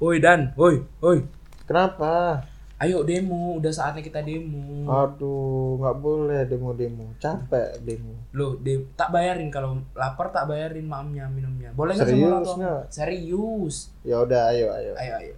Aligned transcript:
Woi 0.00 0.16
Dan, 0.16 0.56
woi, 0.56 0.80
woi. 1.04 1.20
Kenapa? 1.68 2.40
Ayo 2.80 3.04
demo, 3.04 3.60
udah 3.60 3.68
saatnya 3.68 4.00
kita 4.00 4.24
demo. 4.24 4.88
Aduh, 4.88 5.76
nggak 5.76 5.96
boleh 6.00 6.48
demo-demo. 6.48 7.12
Capek 7.20 7.84
demo. 7.84 8.16
Loh, 8.32 8.56
de 8.56 8.80
tak 8.96 9.12
bayarin 9.12 9.52
kalau 9.52 9.76
lapar 9.92 10.32
tak 10.32 10.48
bayarin 10.48 10.88
maamnya 10.88 11.28
minumnya. 11.28 11.76
Boleh 11.76 12.00
nggak 12.00 12.08
sama 12.08 12.16
Serius 12.16 12.32
orang 12.32 12.58
nggak? 12.64 12.82
Serius. 12.88 13.76
Ya 14.00 14.16
udah, 14.24 14.48
ayo, 14.56 14.72
ayo. 14.72 14.92
Ayo, 14.96 15.12
ayo. 15.20 15.32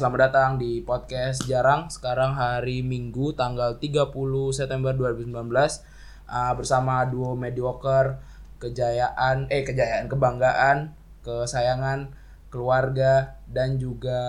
Selamat 0.00 0.32
datang 0.32 0.50
di 0.56 0.80
podcast 0.80 1.44
Jarang. 1.44 1.92
Sekarang 1.92 2.32
hari 2.32 2.80
Minggu 2.80 3.36
tanggal 3.36 3.76
30 3.76 4.08
September 4.48 4.96
2019 4.96 5.28
uh, 5.28 6.52
bersama 6.56 7.04
duo 7.04 7.36
mediocre, 7.36 8.16
kejayaan 8.56 9.52
eh 9.52 9.60
kejayaan, 9.60 10.08
kebanggaan, 10.08 10.96
kesayangan, 11.20 12.16
keluarga 12.48 13.44
dan 13.44 13.76
juga 13.76 14.20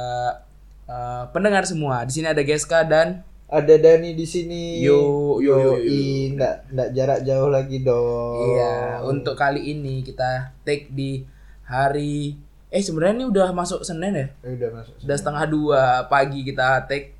uh, 0.91 1.31
pendengar 1.31 1.63
semua. 1.63 2.03
Di 2.03 2.19
sini 2.19 2.27
ada 2.27 2.43
Geska 2.43 2.83
dan 2.83 3.23
Ada 3.47 3.79
Dani 3.79 4.11
di 4.11 4.27
sini. 4.27 4.83
Yo, 4.83 5.39
yo, 5.39 5.55
yo, 5.55 5.55
yo. 5.55 5.87
Yoi, 5.87 6.35
nggak 6.35 6.55
nggak 6.75 6.89
jarak 6.91 7.19
jauh 7.23 7.47
lagi 7.47 7.79
dong. 7.79 8.59
iya, 8.59 8.99
untuk 9.07 9.39
kali 9.39 9.71
ini 9.71 10.03
kita 10.03 10.51
take 10.67 10.91
di 10.91 11.23
hari 11.63 12.35
eh 12.71 12.79
sebenarnya 12.79 13.15
ini 13.17 13.27
udah 13.27 13.51
masuk 13.51 13.83
Senin 13.83 14.13
ya? 14.13 14.27
Eh, 14.41 14.55
udah 14.55 14.69
masuk. 14.73 14.93
udah 14.97 15.17
setengah 15.17 15.43
dua 15.45 15.81
pagi 16.07 16.41
kita 16.41 16.87
take 16.87 17.19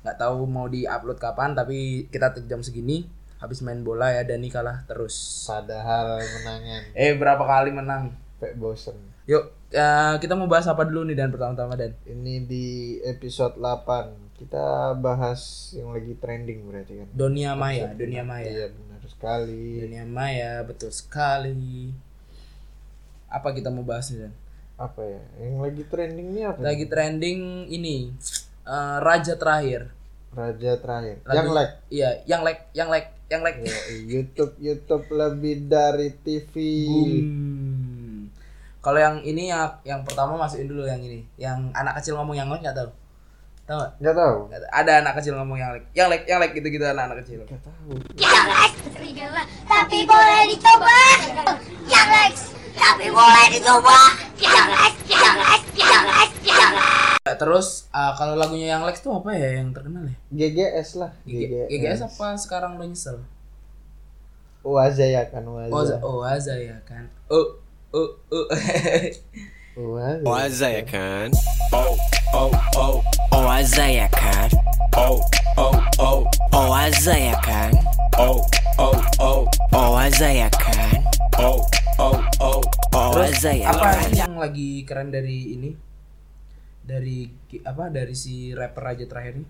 nggak 0.00 0.16
tahu 0.16 0.44
mau 0.44 0.66
di 0.66 0.84
upload 0.84 1.16
kapan 1.16 1.52
tapi 1.52 2.06
kita 2.06 2.30
take 2.30 2.44
jam 2.44 2.60
segini 2.60 3.08
habis 3.36 3.58
main 3.60 3.80
bola 3.80 4.08
ya 4.10 4.22
Dani 4.22 4.46
kalah 4.46 4.84
terus 4.84 5.44
Padahal 5.44 6.20
menangan. 6.20 6.82
eh 6.92 7.12
berapa 7.12 7.40
kali 7.40 7.70
menang 7.70 8.14
Sampai 8.34 8.54
bosen. 8.54 8.94
yuk 9.24 9.42
eh, 9.70 10.14
kita 10.16 10.32
mau 10.32 10.44
bahas 10.44 10.64
apa 10.64 10.84
dulu 10.84 11.02
nih 11.04 11.16
dan 11.16 11.28
pertama-tama 11.28 11.74
Dan 11.74 11.96
Ini 12.04 12.44
di 12.44 12.66
episode 13.02 13.56
8 13.56 14.36
kita 14.36 14.92
bahas 14.94 15.40
yang 15.72 15.90
lagi 15.90 16.12
trending 16.14 16.64
berarti 16.64 16.92
kan. 16.96 17.08
Dunia 17.10 17.54
Maya 17.54 17.90
Dunia 17.90 18.22
Maya 18.22 18.44
Iya 18.44 18.66
benar 18.70 19.00
sekali. 19.02 19.80
Dunia 19.80 20.04
Maya 20.04 20.60
betul 20.62 20.90
sekali 20.90 21.90
apa 23.26 23.50
kita 23.50 23.66
mau 23.66 23.82
bahas 23.82 24.08
nih 24.08 24.20
Dan 24.22 24.32
Apa 24.74 25.00
ya? 25.00 25.22
Yang 25.38 25.56
lagi 25.60 25.82
trending 25.86 26.26
ini 26.30 26.40
apa? 26.42 26.58
lagi 26.60 26.84
trending 26.84 27.40
ini 27.68 28.10
eh, 28.64 28.96
Raja 28.98 29.34
Terakhir 29.34 29.94
Raja 30.34 30.74
terakhir. 30.76 31.22
Lagu- 31.22 31.36
Yang 31.36 31.48
like. 31.48 31.72
iya 31.88 32.10
yang 32.26 32.42
like 32.42 32.66
yang 32.74 32.90
like 32.90 33.08
yang 33.30 33.40
like 33.40 33.58
Ya, 33.62 33.70
YouTube 34.04 34.58
YouTube 34.58 35.06
lebih 35.08 35.70
dari 35.70 36.10
TV. 36.12 36.54
Kalau 38.82 38.98
yang 38.98 39.22
ini 39.22 39.48
yang 39.48 39.78
yang 39.80 40.02
pertama 40.02 40.36
masukin 40.36 40.66
dulu 40.66 40.84
yang 40.84 41.00
ini. 41.00 41.24
Yang 41.38 41.70
anak 41.72 42.02
kecil 42.02 42.18
ngomong 42.18 42.34
yang 42.34 42.50
like 42.50 42.60
nggak 42.60 42.76
tahu. 42.76 42.90
Tahu 43.64 43.78
nggak? 43.96 44.12
Tahu. 44.12 44.36
Ada 44.68 44.92
anak 45.00 45.14
kecil 45.16 45.38
ngomong 45.38 45.56
yang 45.56 45.70
like. 45.72 45.86
Yang 45.94 46.08
like, 46.10 46.24
yang 46.28 46.38
like 46.42 46.52
gitu-gitu 46.52 46.84
anak-anak 46.84 47.24
kecil. 47.24 47.40
Nggak 47.46 47.62
tahu. 47.64 47.90
Yang 48.18 48.44
serigala, 48.92 49.42
tapi 49.64 49.98
boleh 50.04 50.42
dicoba. 50.50 50.98
Yang 51.88 52.08
Lex, 52.10 52.34
tapi 52.74 53.06
boleh 53.08 53.46
dicoba. 53.50 53.98
Yang 54.36 54.68
Lex, 54.68 54.94
yang 55.08 55.36
Lex, 55.36 55.62
yang 55.74 56.04
Lex, 56.04 56.30
yang 56.42 56.72
Lex. 56.74 56.90
Ya, 57.24 57.34
Terus 57.34 57.66
ah, 57.90 58.12
kalau 58.14 58.34
lagunya 58.34 58.76
yang 58.76 58.84
like 58.84 59.00
tuh 59.00 59.16
apa 59.16 59.32
ya 59.32 59.56
yang 59.56 59.72
terkenal 59.72 60.04
ya? 60.04 60.16
GGS 60.30 61.00
lah. 61.00 61.12
GG- 61.24 61.68
GGS 61.68 62.00
apa 62.04 62.36
sekarang 62.36 62.76
udah 62.76 62.84
nyesel? 62.84 63.18
Waza 64.64 65.04
ya 65.04 65.24
kan 65.28 65.44
Oh, 65.44 65.60
Waza. 65.60 66.00
oh 66.00 66.20
Aza 66.20 66.56
ya 66.56 66.76
kan. 66.84 67.04
Oh, 67.28 67.60
oh, 67.92 68.08
oh. 68.28 68.46
Waza. 69.92 70.22
Waza 70.22 70.68
ya 70.70 70.84
kan? 70.84 71.28
Oh 73.34 73.50
Azza 73.50 73.84
ya 73.84 74.06
kan? 74.08 74.48
Oh 74.96 75.20
Azza 76.72 77.12
ya 77.12 77.34
kan? 77.40 77.72
Oh 79.74 79.96
Azza 79.96 80.28
ya 80.30 80.48
kan? 80.52 80.96
Oh 81.40 81.60
Terus 83.14 83.40
ya 83.46 83.70
apa 83.70 83.86
kan? 83.94 84.10
yang 84.10 84.34
lagi 84.34 84.82
keren 84.82 85.14
dari 85.14 85.54
ini? 85.54 85.70
Dari 86.82 87.30
apa? 87.62 87.88
Dari 87.88 88.14
si 88.18 88.50
rapper 88.50 88.84
aja 88.90 89.04
terakhir 89.06 89.38
ini? 89.38 89.48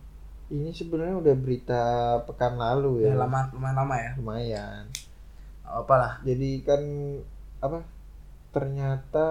Ini 0.53 0.71
sebenarnya 0.77 1.17
udah 1.19 1.35
berita 1.41 1.83
pekan 2.29 2.61
lalu 2.61 3.09
Udah 3.09 3.17
ya. 3.17 3.21
lama 3.25 3.41
lumayan 3.57 3.77
lama 3.81 3.95
ya. 3.97 4.11
Lumayan. 4.21 4.85
Apalah. 5.65 6.21
Jadi 6.23 6.61
kan 6.61 6.83
apa? 7.65 7.81
Ternyata 8.53 9.27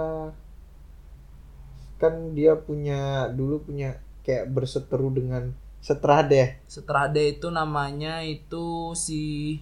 kan 2.02 2.36
dia 2.36 2.58
punya 2.58 3.32
dulu 3.32 3.64
punya 3.64 4.02
kayak 4.26 4.50
berseteru 4.52 5.14
dengan 5.14 5.54
Setrade. 5.84 6.64
Setrade 6.64 7.36
itu 7.36 7.52
namanya 7.52 8.24
itu 8.24 8.96
si 8.96 9.60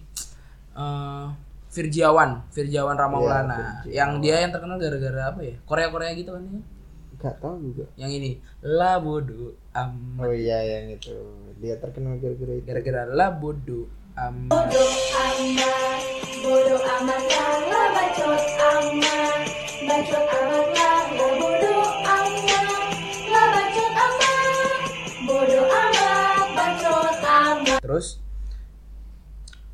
eh 0.72 1.26
Virjawan, 1.72 2.30
Virjawan 2.52 2.96
Ramaulana. 3.00 3.56
Iya, 3.56 3.64
Virjawan. 3.64 3.96
yang 3.96 4.10
dia 4.20 4.36
yang 4.44 4.52
terkenal 4.52 4.76
gara-gara 4.76 5.20
apa 5.32 5.40
ya? 5.40 5.56
Korea-Korea 5.64 6.12
gitu 6.20 6.30
kan 6.36 6.42
ya. 6.44 6.60
Gak 7.16 7.34
tahu 7.40 7.54
juga. 7.62 7.84
Yang 7.96 8.12
ini 8.18 8.30
La 8.60 9.00
Bodo 9.00 9.56
Amat. 9.72 10.20
Oh 10.20 10.34
iya 10.34 10.58
yang 10.60 10.92
itu. 10.92 11.16
Dia 11.64 11.80
terkenal 11.80 12.20
gara-gara 12.20 12.52
itu. 12.52 12.66
Gara-gara 12.68 13.02
La 13.08 13.32
Bodo 13.32 13.88
Amat. 14.12 14.52
Bodoh 16.42 16.74
amat 16.82 17.22
bacot 17.94 18.44
amat. 18.60 19.40
Bacot 19.86 20.26
amat 20.26 21.06
bodoh 21.16 21.86
amat. 22.02 22.66
Bacot 23.30 23.94
amat. 23.94 24.80
Bodoh 25.22 25.64
amat, 25.70 26.46
bacot 26.52 27.16
amat. 27.22 27.78
Terus 27.80 28.18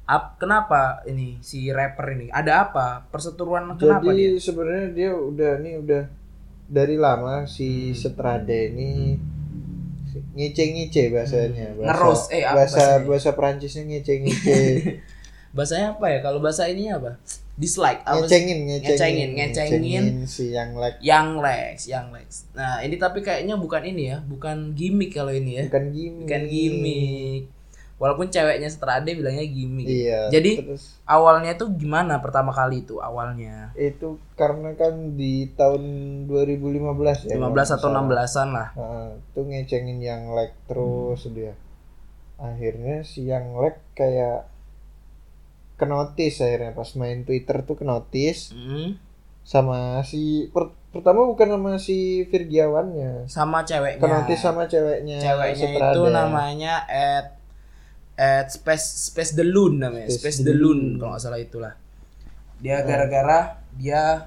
Ap, 0.09 0.41
kenapa 0.41 1.05
ini 1.05 1.37
si 1.45 1.69
rapper 1.69 2.17
ini? 2.17 2.33
Ada 2.33 2.73
apa? 2.73 3.05
Perseteruan 3.13 3.77
kenapa 3.77 4.09
dia? 4.09 4.33
Jadi 4.33 4.41
sebenarnya 4.41 4.87
dia 4.97 5.11
udah 5.13 5.53
nih 5.61 5.75
udah 5.85 6.03
dari 6.65 6.97
lama 6.97 7.45
si 7.45 7.93
Setrade 7.93 8.73
ini 8.73 9.21
ngece-ngece 10.33 11.13
bahasanya. 11.13 11.77
Bahasa, 11.77 11.89
Ngeros, 11.93 12.23
eh, 12.33 12.43
apa 12.45 12.57
bahasa 12.57 12.77
bahasanya? 12.81 13.05
bahasa 13.05 13.31
Prancisnya 13.37 13.83
ngece-ngece. 13.85 14.57
Bahasanya 15.57 15.97
apa 15.97 16.07
ya? 16.13 16.19
Kalau 16.21 16.45
bahasa 16.45 16.69
ini 16.69 16.93
apa? 16.93 17.17
Dislike. 17.57 18.05
Apa 18.05 18.21
ngecengin, 18.21 18.69
Ngecengin, 18.69 19.31
ngecengin, 19.33 19.33
ngecengin. 19.35 20.05
si 20.29 20.53
yang 20.53 20.77
like 20.77 21.01
Yang 21.01 21.29
Lex, 21.41 21.75
yang 21.89 22.07
Lex. 22.13 22.29
Nah, 22.53 22.85
ini 22.85 23.01
tapi 23.01 23.25
kayaknya 23.25 23.57
bukan 23.57 23.83
ini 23.83 24.13
ya, 24.13 24.21
bukan 24.23 24.77
gimmick 24.77 25.17
kalau 25.17 25.33
ini 25.33 25.59
ya. 25.59 25.65
bukan 25.67 25.85
gimmick. 25.91 26.25
Bukan 26.29 26.43
gimmick. 26.47 27.43
Walaupun 27.99 28.31
ceweknya 28.31 28.71
Setrade 28.71 29.11
bilangnya 29.11 29.43
gimmick. 29.43 29.85
Iya. 29.85 30.31
Jadi 30.31 30.63
terus 30.63 31.03
awalnya 31.03 31.55
tuh 31.55 31.75
gimana 31.75 32.23
pertama 32.23 32.51
kali 32.51 32.83
itu 32.83 32.99
awalnya? 32.99 33.75
itu 33.75 34.17
karena 34.33 34.71
kan 34.75 35.15
di 35.15 35.51
tahun 35.53 35.83
2015 36.27 37.27
ya. 37.27 37.35
15 37.37 37.75
atau 37.75 37.89
16-an 37.91 38.49
lah. 38.49 38.69
Nah, 38.73 39.11
itu 39.13 39.41
ngecengin 39.41 39.99
yang 39.99 40.31
like 40.31 40.55
terus 40.65 41.27
dia. 41.29 41.59
Akhirnya 42.39 43.03
si 43.03 43.27
yang 43.27 43.59
like 43.59 43.83
kayak 43.93 44.47
kenotis 45.75 46.39
akhirnya 46.39 46.71
pas 46.71 46.91
main 46.95 47.23
Twitter 47.23 47.63
tuh 47.63 47.75
kenotis 47.75 48.51
Hmm. 48.51 48.99
sama 49.43 50.03
si 50.03 50.51
per- 50.51 50.75
pertama 50.91 51.25
bukan 51.25 51.49
sama 51.49 51.73
si 51.79 52.27
Virgiawannya. 52.27 53.27
Sama 53.27 53.63
ceweknya. 53.63 53.99
Kenotis 53.99 54.39
sama 54.39 54.67
ceweknya. 54.67 55.19
ceweknya 55.19 55.69
itu 55.73 56.03
namanya 56.09 56.83
at 56.85 57.38
at 58.19 58.51
space 58.51 59.15
space 59.15 59.39
the 59.39 59.47
loon 59.47 59.79
namanya 59.79 60.11
Space 60.11 60.43
space, 60.43 60.47
the 60.47 60.51
loon 60.51 60.99
kalau 60.99 61.15
nggak 61.15 61.23
salah 61.23 61.39
itulah. 61.39 61.73
Dia 62.59 62.83
gara-gara 62.83 63.63
dia 63.79 64.27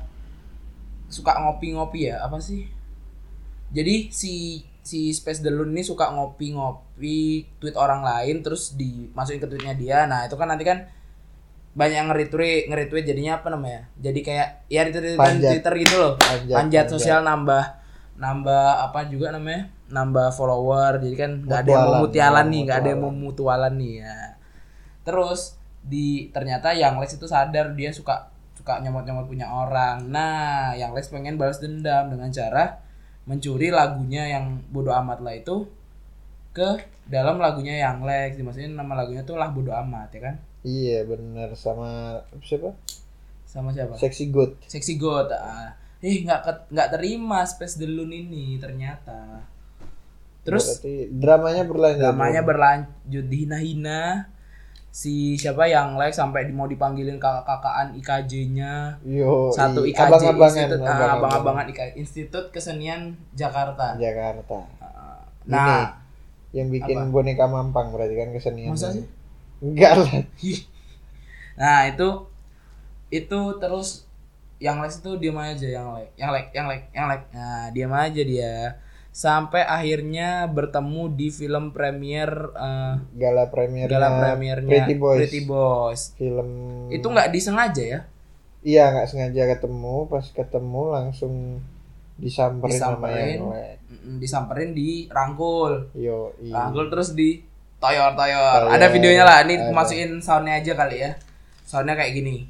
suka 1.12 1.36
ngopi-ngopi 1.36 2.08
ya 2.08 2.24
apa 2.24 2.40
sih? 2.40 2.72
Jadi 3.76 4.08
si 4.16 4.64
si 4.80 5.12
space 5.12 5.44
the 5.44 5.52
loon 5.52 5.76
ini 5.76 5.84
suka 5.84 6.08
ngopi-ngopi 6.16 7.52
tweet 7.60 7.76
orang 7.76 8.02
lain 8.02 8.40
terus 8.40 8.80
dimasukin 8.80 9.44
ke 9.44 9.48
tweetnya 9.52 9.76
dia. 9.76 9.98
Nah 10.08 10.24
itu 10.24 10.40
kan 10.40 10.48
nanti 10.48 10.64
kan 10.64 10.88
banyak 11.72 11.96
yang 12.00 12.08
nge-retweet 12.12 12.72
nge-retweet 12.72 13.06
jadinya 13.12 13.44
apa 13.44 13.52
namanya? 13.52 13.92
Jadi 14.00 14.20
kayak 14.24 14.72
ya 14.72 14.88
retweet 14.88 15.20
Panjat. 15.20 15.52
Twitter 15.60 15.74
gitu 15.84 15.96
loh. 16.00 16.14
Panjat, 16.16 16.56
panjat, 16.56 16.86
panjat. 16.88 16.96
sosial 16.96 17.20
nambah 17.28 17.64
nambah 18.16 18.88
apa 18.88 19.12
juga 19.12 19.36
namanya 19.36 19.68
nambah 19.92 20.34
follower 20.34 21.04
jadi 21.04 21.16
kan 21.16 21.32
nggak 21.44 21.60
ada 21.68 21.72
yang 21.72 21.84
mau 21.84 21.96
mutialan 22.08 22.46
ya, 22.48 22.52
nih 22.52 22.62
nggak 22.64 22.80
ada 22.80 22.90
yang 22.90 23.02
mau 23.04 23.14
mutualan. 23.14 23.74
nih 23.76 23.94
ya 24.02 24.20
terus 25.04 25.62
di 25.82 26.30
ternyata 26.30 26.78
yang 26.78 27.02
Lex 27.02 27.18
itu 27.18 27.26
sadar 27.26 27.74
dia 27.74 27.90
suka 27.90 28.30
suka 28.62 28.78
nyomot-nyomot 28.86 29.26
punya 29.26 29.50
orang. 29.50 30.06
Nah, 30.14 30.78
yang 30.78 30.94
Lex 30.94 31.10
pengen 31.10 31.42
balas 31.42 31.58
dendam 31.58 32.14
dengan 32.14 32.30
cara 32.30 32.78
mencuri 33.26 33.74
lagunya 33.74 34.30
yang 34.30 34.62
bodoh 34.70 34.94
amat 34.94 35.22
lah 35.22 35.34
itu 35.34 35.66
ke 36.54 36.86
dalam 37.10 37.42
lagunya 37.42 37.82
yang 37.82 38.06
Lex. 38.06 38.38
Dimaksudin 38.38 38.78
nama 38.78 38.94
lagunya 38.94 39.26
tuh 39.26 39.42
lah 39.42 39.50
bodoh 39.50 39.74
amat 39.74 40.14
ya 40.14 40.22
kan? 40.30 40.36
Iya 40.62 41.10
bener 41.10 41.58
sama 41.58 42.22
siapa? 42.46 42.78
Sama 43.50 43.74
siapa? 43.74 43.98
Sexy 43.98 44.30
God. 44.30 44.62
Seksi 44.70 45.02
God. 45.02 45.34
Ah. 45.34 45.74
Eh 46.06 46.22
nggak 46.22 46.70
nggak 46.70 46.90
terima 46.94 47.42
Space 47.50 47.82
Delun 47.82 48.14
ini 48.14 48.62
ternyata. 48.62 49.42
Terus 50.42 50.66
Berarti 50.76 50.96
dramanya 51.12 51.64
berlanjut. 51.64 52.02
namanya 52.04 52.42
berlanjut 52.42 53.26
dihina-hina 53.26 54.26
si 54.90 55.38
siapa 55.38 55.66
yang 55.66 55.96
like 55.96 56.12
sampai 56.12 56.44
di- 56.44 56.52
mau 56.52 56.66
dipanggilin 56.66 57.16
kakak-kakaan 57.16 57.96
IKJ-nya 57.96 59.00
Yo, 59.02 59.48
satu 59.50 59.86
IKJ 59.86 60.02
abang-abangan, 60.04 60.52
Institut 60.60 60.80
abang-abangan. 60.82 61.16
abang-abangan 61.16 61.66
IKJ 61.70 61.90
Institut 61.96 62.46
Kesenian 62.50 63.02
Jakarta. 63.32 63.96
Jakarta. 63.96 64.60
Ah, 64.80 65.22
Nah, 65.44 65.96
Yang 66.52 66.68
bikin 66.76 66.98
Apa? 66.98 67.08
boneka 67.08 67.46
mampang 67.46 67.90
berarti 67.90 68.12
kan 68.14 68.30
kesenian. 68.30 68.76
Masa 68.76 68.92
sih? 68.92 69.08
Enggak 69.62 69.94
lah. 69.96 70.12
nah 71.54 71.86
itu 71.86 72.08
itu 73.10 73.40
terus 73.58 74.04
yang 74.58 74.78
Lex 74.78 75.00
itu 75.00 75.16
diam 75.16 75.38
aja 75.38 75.64
yang 75.66 75.88
like 75.92 76.12
yang 76.16 76.32
like 76.32 76.50
yang 76.52 76.66
like 76.66 76.86
yang 76.92 77.08
like 77.08 77.26
nah 77.30 77.70
diam 77.70 77.92
aja 77.92 78.22
dia 78.22 78.54
sampai 79.12 79.62
akhirnya 79.62 80.48
bertemu 80.48 81.12
di 81.12 81.28
film 81.30 81.70
premier 81.70 82.32
eh, 82.50 82.96
Gala 83.14 83.52
premiernya. 83.52 83.92
gala 83.92 84.10
premiernya 84.18 84.72
Pretty 84.72 84.96
Boys. 84.96 85.20
Pretty 85.20 85.42
Boys. 85.44 86.02
Film. 86.16 86.50
itu 86.88 87.04
nggak 87.04 87.30
disengaja 87.30 87.84
ya 87.84 88.02
Iya 88.62 88.94
nggak 88.94 89.08
sengaja 89.08 89.44
ketemu, 89.50 90.06
pas 90.06 90.22
ketemu 90.24 90.82
langsung 90.88 91.34
disamperin, 92.16 92.78
sama 92.78 93.10
Disamperin. 93.10 93.34
yang 93.34 93.50
lain. 93.50 93.78
Mm, 93.92 94.18
disamperin 94.18 94.70
di 94.72 94.90
rangkul 95.08 95.90
Yo, 95.92 96.32
iya. 96.38 96.54
rangkul 96.56 96.88
terus 96.88 97.12
di 97.12 97.42
toyor 97.78 98.14
toyor 98.14 98.70
ada 98.70 98.88
videonya 98.88 99.26
lah 99.26 99.42
ini 99.42 99.58
Ada. 99.58 99.74
masukin 99.74 100.22
soundnya 100.22 100.56
aja 100.56 100.78
kali 100.78 101.02
ya 101.02 101.12
soundnya 101.64 101.98
kayak 101.98 102.14
gini 102.14 102.46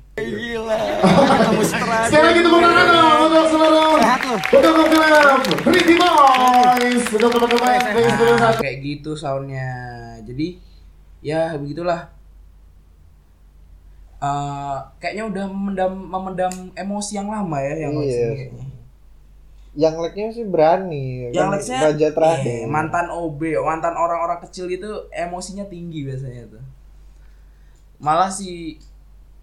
Sekarang 2.12 2.34
kita 2.36 2.46
menggunakan 2.46 2.86
untuk 3.24 3.46
seluruh 3.48 3.96
untuk 4.32 5.58
Pretty 5.62 5.94
Boys 5.94 7.04
untuk 7.12 7.30
teman-teman 7.32 7.80
kayak 8.58 8.78
gitu 8.80 9.12
soundnya 9.14 9.70
jadi 10.24 10.48
ya 11.22 11.56
begitulah 11.56 12.10
Eh, 14.22 14.78
kayaknya 15.02 15.26
udah 15.26 15.46
memendam 15.50 15.90
memendam 15.98 16.54
emosi 16.78 17.18
yang 17.18 17.26
lama 17.26 17.58
ya 17.58 17.74
yang 17.74 17.98
Iya. 17.98 18.30
kayaknya. 18.30 18.66
Yang 19.74 19.96
leknya 19.98 20.28
sih 20.30 20.46
berani. 20.46 21.34
yang 21.34 21.50
kan 21.50 21.58
Lexnya 21.58 21.90
Raja 21.90 22.08
terakhir. 22.14 22.62
eh, 22.62 22.70
mantan 22.70 23.10
OB 23.10 23.42
mantan 23.58 23.98
orang-orang 23.98 24.38
kecil 24.46 24.70
itu 24.70 24.86
emosinya 25.10 25.66
tinggi 25.66 26.06
biasanya 26.06 26.46
tuh 26.46 26.62
malah 27.98 28.30
si 28.30 28.78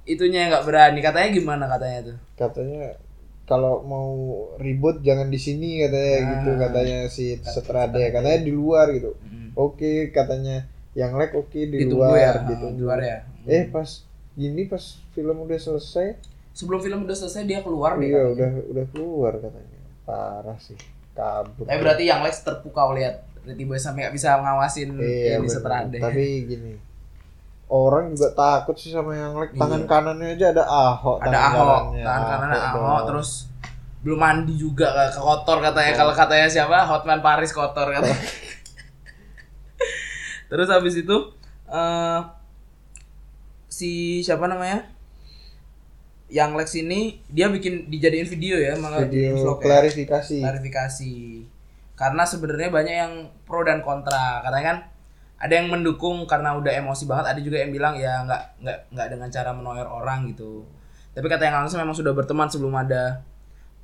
itunya 0.04 0.46
nggak 0.46 0.62
berani 0.62 1.02
katanya 1.02 1.28
gimana 1.32 1.64
katanya 1.66 2.14
tuh 2.14 2.16
Katanya 2.38 2.94
kalau 3.48 3.80
mau 3.82 4.08
ribut 4.56 5.00
jangan 5.00 5.26
di 5.26 5.36
sini 5.36 5.80
katanya 5.80 6.12
Ah. 6.14 6.24
gitu 6.30 6.50
katanya 6.54 6.98
si 7.08 7.24
Kata- 7.34 7.48
Setrade 7.50 7.96
kata- 7.98 8.12
katanya 8.14 8.40
di 8.40 8.52
luar 8.52 8.86
gitu. 8.90 9.16
Mm. 9.22 9.48
Oke 9.54 9.92
katanya 10.08 10.68
yang 10.92 11.14
lek 11.14 11.32
oke 11.32 11.56
di 11.56 11.80
ditunggu 11.80 12.04
luar 12.04 12.14
ya 12.14 12.32
gitu. 12.44 12.66
di 12.68 12.78
luar 12.78 12.98
ya 13.00 13.18
Eh 13.44 13.64
pas 13.66 13.88
gini 14.34 14.62
pas 14.64 14.84
film 15.10 15.36
udah 15.40 15.56
selesai, 15.56 16.14
sebelum 16.52 16.78
film 16.78 17.02
udah 17.02 17.16
selesai 17.16 17.42
dia 17.42 17.58
keluar 17.58 17.96
deh 17.96 18.06
iya 18.06 18.22
udah 18.28 18.50
udah 18.68 18.84
keluar 18.88 19.32
katanya. 19.34 19.78
Parah 20.04 20.58
sih, 20.58 20.76
kabur. 21.10 21.64
tapi 21.64 21.78
berarti 21.78 22.04
yang 22.04 22.20
Lex 22.20 22.40
terpukau 22.40 22.92
lihat 22.92 23.24
Pretty 23.40 23.64
Boy 23.64 23.76
sampai 23.76 24.04
nggak 24.04 24.14
bisa 24.14 24.36
ngawasin 24.36 24.92
Iya, 24.94 25.36
ini 25.36 25.42
bener. 25.42 25.50
Setrade 25.50 25.96
Tapi 25.96 26.24
gini, 26.50 26.72
orang 27.68 28.16
juga 28.16 28.32
takut 28.32 28.74
sih 28.74 28.90
sama 28.90 29.12
yang 29.12 29.36
lek. 29.36 29.52
Tangan 29.52 29.84
Iya. 29.84 29.88
kanannya 29.88 30.26
aja 30.34 30.46
ada 30.56 30.64
ahok. 30.64 31.16
ada 31.20 31.30
tangan 31.30 31.52
ahok 31.52 31.80
kanannya 31.84 32.04
tangan 32.04 32.26
kanan 32.26 32.48
ahok 32.50 32.74
doang. 32.74 33.04
terus 33.12 33.30
belum 33.98 34.18
mandi 34.18 34.54
juga 34.54 34.88
ke 35.10 35.18
kotor 35.18 35.58
katanya 35.58 35.92
kalau 35.92 36.14
katanya 36.14 36.48
siapa 36.48 36.86
Hotman 36.86 37.20
Paris 37.20 37.50
kotor 37.50 37.90
katanya 37.90 38.14
terus 40.48 40.68
habis 40.70 40.94
itu 40.96 41.16
eh 41.68 42.20
si 43.68 44.22
siapa 44.24 44.48
namanya 44.48 44.88
yang 46.28 46.56
Lex 46.56 46.76
ini 46.76 47.20
dia 47.28 47.48
bikin 47.48 47.88
dijadiin 47.88 48.28
video 48.28 48.56
ya 48.56 48.76
malah 48.76 49.04
video 49.04 49.34
vlog 49.34 49.60
ya. 49.60 49.64
klarifikasi. 49.64 50.38
klarifikasi 50.40 51.14
karena 51.96 52.22
sebenarnya 52.22 52.70
banyak 52.70 52.94
yang 52.94 53.12
pro 53.44 53.64
dan 53.66 53.82
kontra 53.82 54.40
katanya 54.40 54.64
kan 54.64 54.78
ada 55.38 55.52
yang 55.52 55.68
mendukung 55.68 56.22
karena 56.24 56.52
udah 56.52 56.72
emosi 56.74 57.04
banget 57.04 57.26
ada 57.28 57.40
juga 57.40 57.56
yang 57.56 57.70
bilang 57.70 57.94
ya 57.94 58.22
nggak 58.22 58.42
nggak 58.58 58.78
nggak 58.90 59.08
dengan 59.08 59.28
cara 59.28 59.50
menoyor 59.50 59.86
orang 59.86 60.26
gitu 60.26 60.66
tapi 61.10 61.26
kata 61.26 61.42
yang 61.44 61.56
langsung 61.60 61.78
memang 61.78 61.92
sudah 61.92 62.10
berteman 62.10 62.46
sebelum 62.46 62.74
ada 62.74 63.22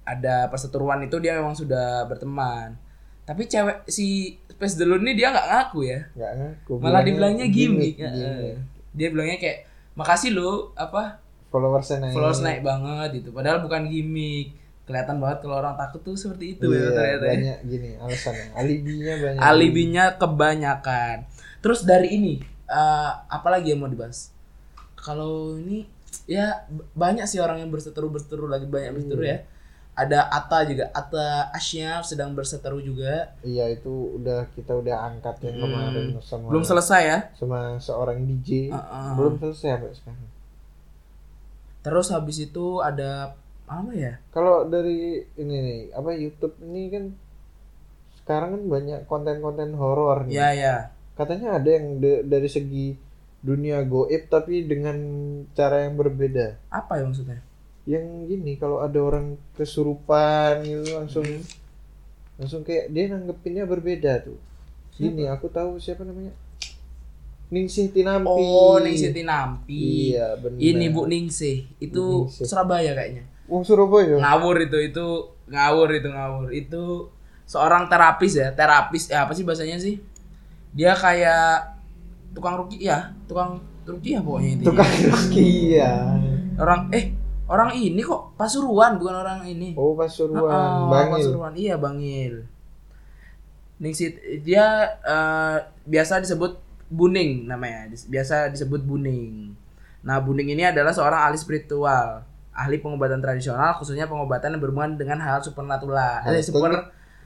ada 0.02 0.46
perseteruan 0.46 1.00
itu 1.00 1.16
dia 1.16 1.32
memang 1.32 1.52
sudah 1.52 2.04
berteman 2.04 2.74
tapi 3.22 3.44
cewek 3.44 3.86
si 3.86 4.36
Space 4.46 4.76
Delun 4.76 5.00
ini 5.00 5.14
dia 5.14 5.30
nggak 5.30 5.46
ngaku 5.48 5.80
ya 5.84 6.00
Nggak 6.12 6.32
ngaku. 6.36 6.72
malah 6.76 7.00
bilangnya 7.00 7.46
dibilangnya 7.46 7.46
gimmick, 7.48 7.94
gimmick. 7.96 8.12
Heeh. 8.12 8.54
dia 8.92 9.08
bilangnya 9.08 9.38
kayak 9.38 9.58
makasih 9.94 10.30
lo 10.30 10.74
apa 10.74 11.22
Followersnya 11.48 12.02
naik. 12.02 12.12
followers 12.12 12.40
naik 12.40 12.60
banget 12.60 13.08
gitu 13.14 13.30
padahal 13.30 13.62
bukan 13.62 13.86
gimmick 13.86 14.52
kelihatan 14.84 15.16
banget 15.16 15.38
kalau 15.40 15.56
orang 15.56 15.74
takut 15.74 16.02
tuh 16.02 16.12
seperti 16.12 16.58
itu 16.58 16.66
Iya, 16.66 16.76
ya 16.76 16.90
ternyata 16.92 17.24
ya. 17.24 17.30
banyak 17.30 17.58
gini 17.64 17.90
alasannya. 17.96 18.46
Alibinya 18.52 19.14
banyak. 19.16 19.40
alibinya 19.40 20.04
kebanyakan 20.18 21.16
terus 21.64 21.80
dari 21.82 22.12
ini 22.12 22.34
eh, 22.68 23.10
apa 23.24 23.48
lagi 23.48 23.72
yang 23.72 23.80
mau 23.80 23.88
dibahas 23.88 24.28
kalau 24.94 25.56
ini 25.56 25.88
ya 26.26 26.68
banyak 26.92 27.24
sih 27.24 27.40
orang 27.40 27.58
yang 27.58 27.72
berseteru 27.72 28.06
berseteru 28.06 28.44
lagi 28.44 28.68
banyak 28.68 28.92
berseteru 28.92 29.24
ya 29.24 29.38
ada 29.94 30.26
Ata 30.26 30.66
juga 30.66 30.90
Ata 30.90 31.54
Asyaf 31.54 32.02
sedang 32.02 32.34
berseteru 32.34 32.82
juga 32.82 33.30
Iya 33.40 33.70
itu 33.70 34.18
udah 34.18 34.50
kita 34.50 34.74
udah 34.74 35.08
angkat 35.08 35.38
yang 35.40 35.54
Hmm. 35.56 35.64
kemarin 35.64 36.06
sama 36.20 36.50
belum 36.50 36.66
selesai 36.66 37.02
ya 37.04 37.18
sama 37.32 37.78
seorang 37.78 38.26
DJ. 38.26 38.74
Heeh. 38.74 39.08
Belum 39.14 39.38
selesai 39.38 39.68
sampai 39.72 39.94
sekarang. 39.94 40.28
terus 41.80 42.08
habis 42.10 42.40
itu 42.40 42.80
ada 42.80 43.36
apa 43.64 43.92
ya 43.92 44.18
Kalau 44.28 44.66
dari 44.66 45.22
ini 45.36 45.56
nih, 45.56 45.80
apa 45.92 46.10
YouTube 46.12 46.58
ini 46.60 46.90
kan 46.90 47.04
sekarang 48.18 48.50
kan 48.50 48.62
banyak 48.66 49.00
konten-konten 49.04 49.76
horor 49.76 50.24
nih. 50.24 50.34
ya 50.34 50.48
ya 50.50 50.76
Katanya 51.14 51.56
ada 51.56 51.70
yang 51.70 51.98
de- 51.98 52.22
dari 52.22 52.46
segi 52.46 52.98
dunia 53.38 53.82
goib 53.82 54.26
tapi 54.26 54.64
dengan 54.64 54.96
cara 55.52 55.84
yang 55.84 55.94
berbeda. 55.94 56.56
apa 56.68 56.96
ya 56.96 57.04
maksudnya 57.04 57.38
Yang 57.84 58.04
gini 58.26 58.52
kalau 58.56 58.80
ada 58.80 58.96
orang 58.96 59.36
kesurupan 59.52 60.64
gitu 60.64 60.88
langsung 60.94 61.22
Hmm. 61.22 61.44
langsung 62.34 62.62
kayak 62.62 62.88
dia 62.88 63.06
nanggepinnya 63.08 63.62
berbeda 63.62 64.24
tuh. 64.24 64.40
Gini, 64.92 65.26
aku 65.26 65.46
tahu 65.48 65.76
siapa 65.76 66.02
namanya? 66.02 66.32
Ningsih 67.46 67.90
Tinampi. 67.90 68.26
oh 68.26 68.80
Ningsih 68.80 69.12
Tinampi 69.12 70.10
Iya, 70.10 70.34
benar. 70.34 70.58
ini 70.58 70.86
Bu 70.88 71.04
Ningsih 71.04 71.68
itu 71.78 72.24
Ningsih. 72.24 72.42
Surabaya 72.44 72.90
kayaknya 72.92 73.22
Wong 73.44 73.62
Surabaya. 73.62 74.16
ngawur 74.16 74.56
itu 74.58 74.78
itu 74.80 75.06
ngawur 75.46 75.92
itu 75.92 76.08
ngawur 76.08 76.48
itu 76.50 76.82
seorang 77.44 77.86
terapis 77.86 78.32
ya 78.34 78.48
terapis 78.50 79.06
ya 79.06 79.28
apa 79.28 79.36
sih 79.36 79.44
bahasanya 79.44 79.76
sih 79.76 80.00
dia 80.74 80.92
kayak 80.92 81.78
tukang 82.34 82.58
rukiah 82.58 83.14
tukang 83.24 83.62
rukiah 83.86 84.18
pokoknya 84.18 84.50
itu 84.52 84.64
Tukang 84.66 84.90
Rukia. 85.06 85.90
orang 86.56 86.90
eh 86.90 87.14
orang 87.46 87.70
ini 87.72 88.00
kok 88.00 88.32
Pasuruan 88.34 88.96
bukan 88.96 89.20
orang 89.20 89.44
ini. 89.44 89.76
Oh, 89.76 89.92
Pasuruan, 89.92 90.48
Oh, 90.48 90.88
Bangil. 90.88 91.12
Pasuruan 91.20 91.54
iya 91.54 91.76
Bangil. 91.76 92.42
Ningsit 93.76 94.16
dia 94.42 94.64
eh, 95.00 95.56
biasa 95.84 96.18
disebut 96.18 96.58
Buning 96.88 97.44
namanya 97.44 97.90
biasa 98.06 98.48
disebut 98.48 98.80
Buning. 98.80 99.52
Nah 100.02 100.18
Buning 100.18 100.52
ini 100.52 100.64
adalah 100.64 100.90
seorang 100.90 101.28
ahli 101.28 101.36
spiritual 101.36 102.22
ahli 102.54 102.78
pengobatan 102.78 103.18
tradisional 103.18 103.74
khususnya 103.74 104.06
pengobatan 104.06 104.54
yang 104.54 104.62
berhubungan 104.62 104.94
dengan 104.94 105.18
hal 105.18 105.42
supernatural 105.42 106.22
eh, 106.22 106.38
super 106.38 106.70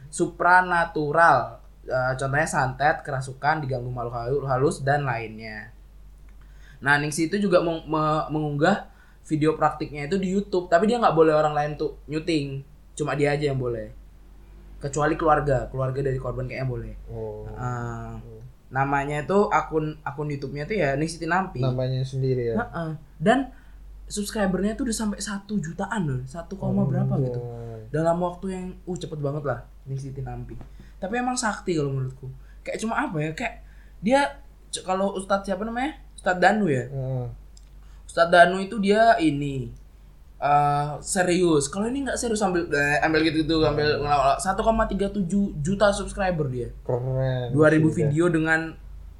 supranatural 0.08 1.60
Eh, 1.88 2.12
contohnya 2.14 2.44
santet 2.44 3.00
kerasukan 3.00 3.58
diganggu 3.58 3.88
makhluk 3.88 4.12
halu- 4.12 4.44
halus 4.44 4.80
dan 4.80 5.02
lainnya 5.02 5.72
nah 6.78 6.94
Ningsi 6.94 7.26
itu 7.26 7.40
juga 7.40 7.58
meng- 7.58 7.82
me- 7.82 8.28
mengunggah 8.28 8.92
video 9.24 9.52
praktiknya 9.52 10.04
itu 10.04 10.14
di 10.14 10.28
YouTube 10.28 10.68
tapi 10.68 10.84
dia 10.84 10.96
nggak 10.96 11.12
boleh 11.12 11.32
orang 11.32 11.50
lain 11.50 11.72
tuh 11.74 11.96
nyuting 12.04 12.60
cuma 12.92 13.12
dia 13.12 13.32
aja 13.32 13.48
yang 13.48 13.56
boleh 13.56 13.88
kecuali 14.78 15.16
keluarga 15.16 15.66
keluarga 15.66 16.00
dari 16.02 16.16
korban 16.16 16.44
kayaknya 16.44 16.68
boleh 16.68 16.94
Oh. 17.08 17.48
Ah, 17.50 18.20
Namanya 18.68 19.24
itu 19.24 19.48
akun 19.48 19.96
akun 20.02 20.28
YouTube-nya 20.28 20.64
tuh 20.64 20.76
ya 20.76 20.92
Ningsi 20.92 21.16
Tinampi. 21.16 21.58
namanya 21.58 22.04
sendiri 22.04 22.52
ya 22.52 22.56
Heeh. 22.58 22.90
Dan 23.16 23.48
subscribernya 24.04 24.72
tuh 24.74 24.84
udah 24.84 24.96
sampai 24.98 25.18
satu 25.18 25.56
jutaan 25.56 26.04
loh, 26.04 26.20
satu 26.22 26.52
koma 26.54 26.84
berapa 26.84 27.16
gitu. 27.18 27.36
Oh. 27.38 27.80
Dalam 27.88 28.16
waktu 28.18 28.46
yang 28.50 28.66
uh 28.82 28.92
cepet 28.94 29.16
banget 29.18 29.40
lah 29.42 29.64
Ningsi 29.84 30.12
Tinampi. 30.12 30.52
Tapi 30.98 31.14
emang 31.18 31.38
sakti 31.38 31.78
kalau 31.78 31.94
menurutku. 31.94 32.30
Kayak 32.66 32.78
cuma 32.82 32.98
apa 32.98 33.16
ya? 33.22 33.30
Kayak 33.34 33.54
dia 34.02 34.20
kalau 34.82 35.14
Ustadz 35.14 35.46
siapa 35.46 35.62
namanya? 35.64 35.98
Ustadz 36.18 36.42
Danu 36.42 36.66
ya. 36.66 36.90
Heeh. 36.90 37.26
Ustadz 38.06 38.32
Danu 38.34 38.58
itu 38.58 38.76
dia 38.82 39.14
ini 39.22 39.70
eh 40.38 40.90
serius. 41.02 41.66
Kalau 41.66 41.90
ini 41.90 42.06
nggak 42.06 42.18
serius 42.18 42.38
ambil 42.46 42.70
eh, 42.70 43.02
ambil 43.02 43.20
gitu 43.26 43.42
gitu 43.42 43.56
ambil 43.66 43.98
ngelawak. 44.02 44.38
1,37 44.38 45.26
juta 45.58 45.90
subscriber 45.90 46.46
dia. 46.46 46.68
keren 46.86 47.50
2000 47.54 47.58
sih, 47.58 48.06
video 48.06 48.30
dengan 48.30 48.74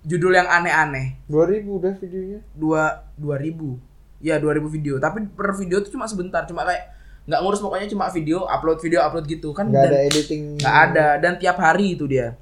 judul 0.06 0.38
yang 0.38 0.47
aneh-aneh. 0.47 1.18
dah. 1.26 1.47
2000 1.58 1.78
udah 1.78 1.92
videonya 1.99 2.38
Dua 2.54 2.82
2000. 3.18 4.23
Ya 4.23 4.38
2000 4.38 4.66
video. 4.70 4.94
Tapi 5.02 5.26
per 5.30 5.54
video 5.58 5.82
itu 5.82 5.94
cuma 5.94 6.06
sebentar, 6.06 6.47
cuma 6.47 6.62
kayak 6.66 6.98
nggak 7.28 7.40
ngurus 7.44 7.61
pokoknya 7.61 7.87
cuma 7.92 8.08
video, 8.08 8.49
upload 8.49 8.80
video, 8.80 9.04
upload 9.04 9.28
gitu 9.28 9.52
kan. 9.52 9.68
nggak 9.68 9.85
ada 9.85 9.99
editing 10.08 10.56
nggak 10.56 10.76
ada 10.88 11.06
dan 11.20 11.37
tiap 11.37 11.61
hari 11.61 11.92
itu 11.92 12.08
dia. 12.08 12.32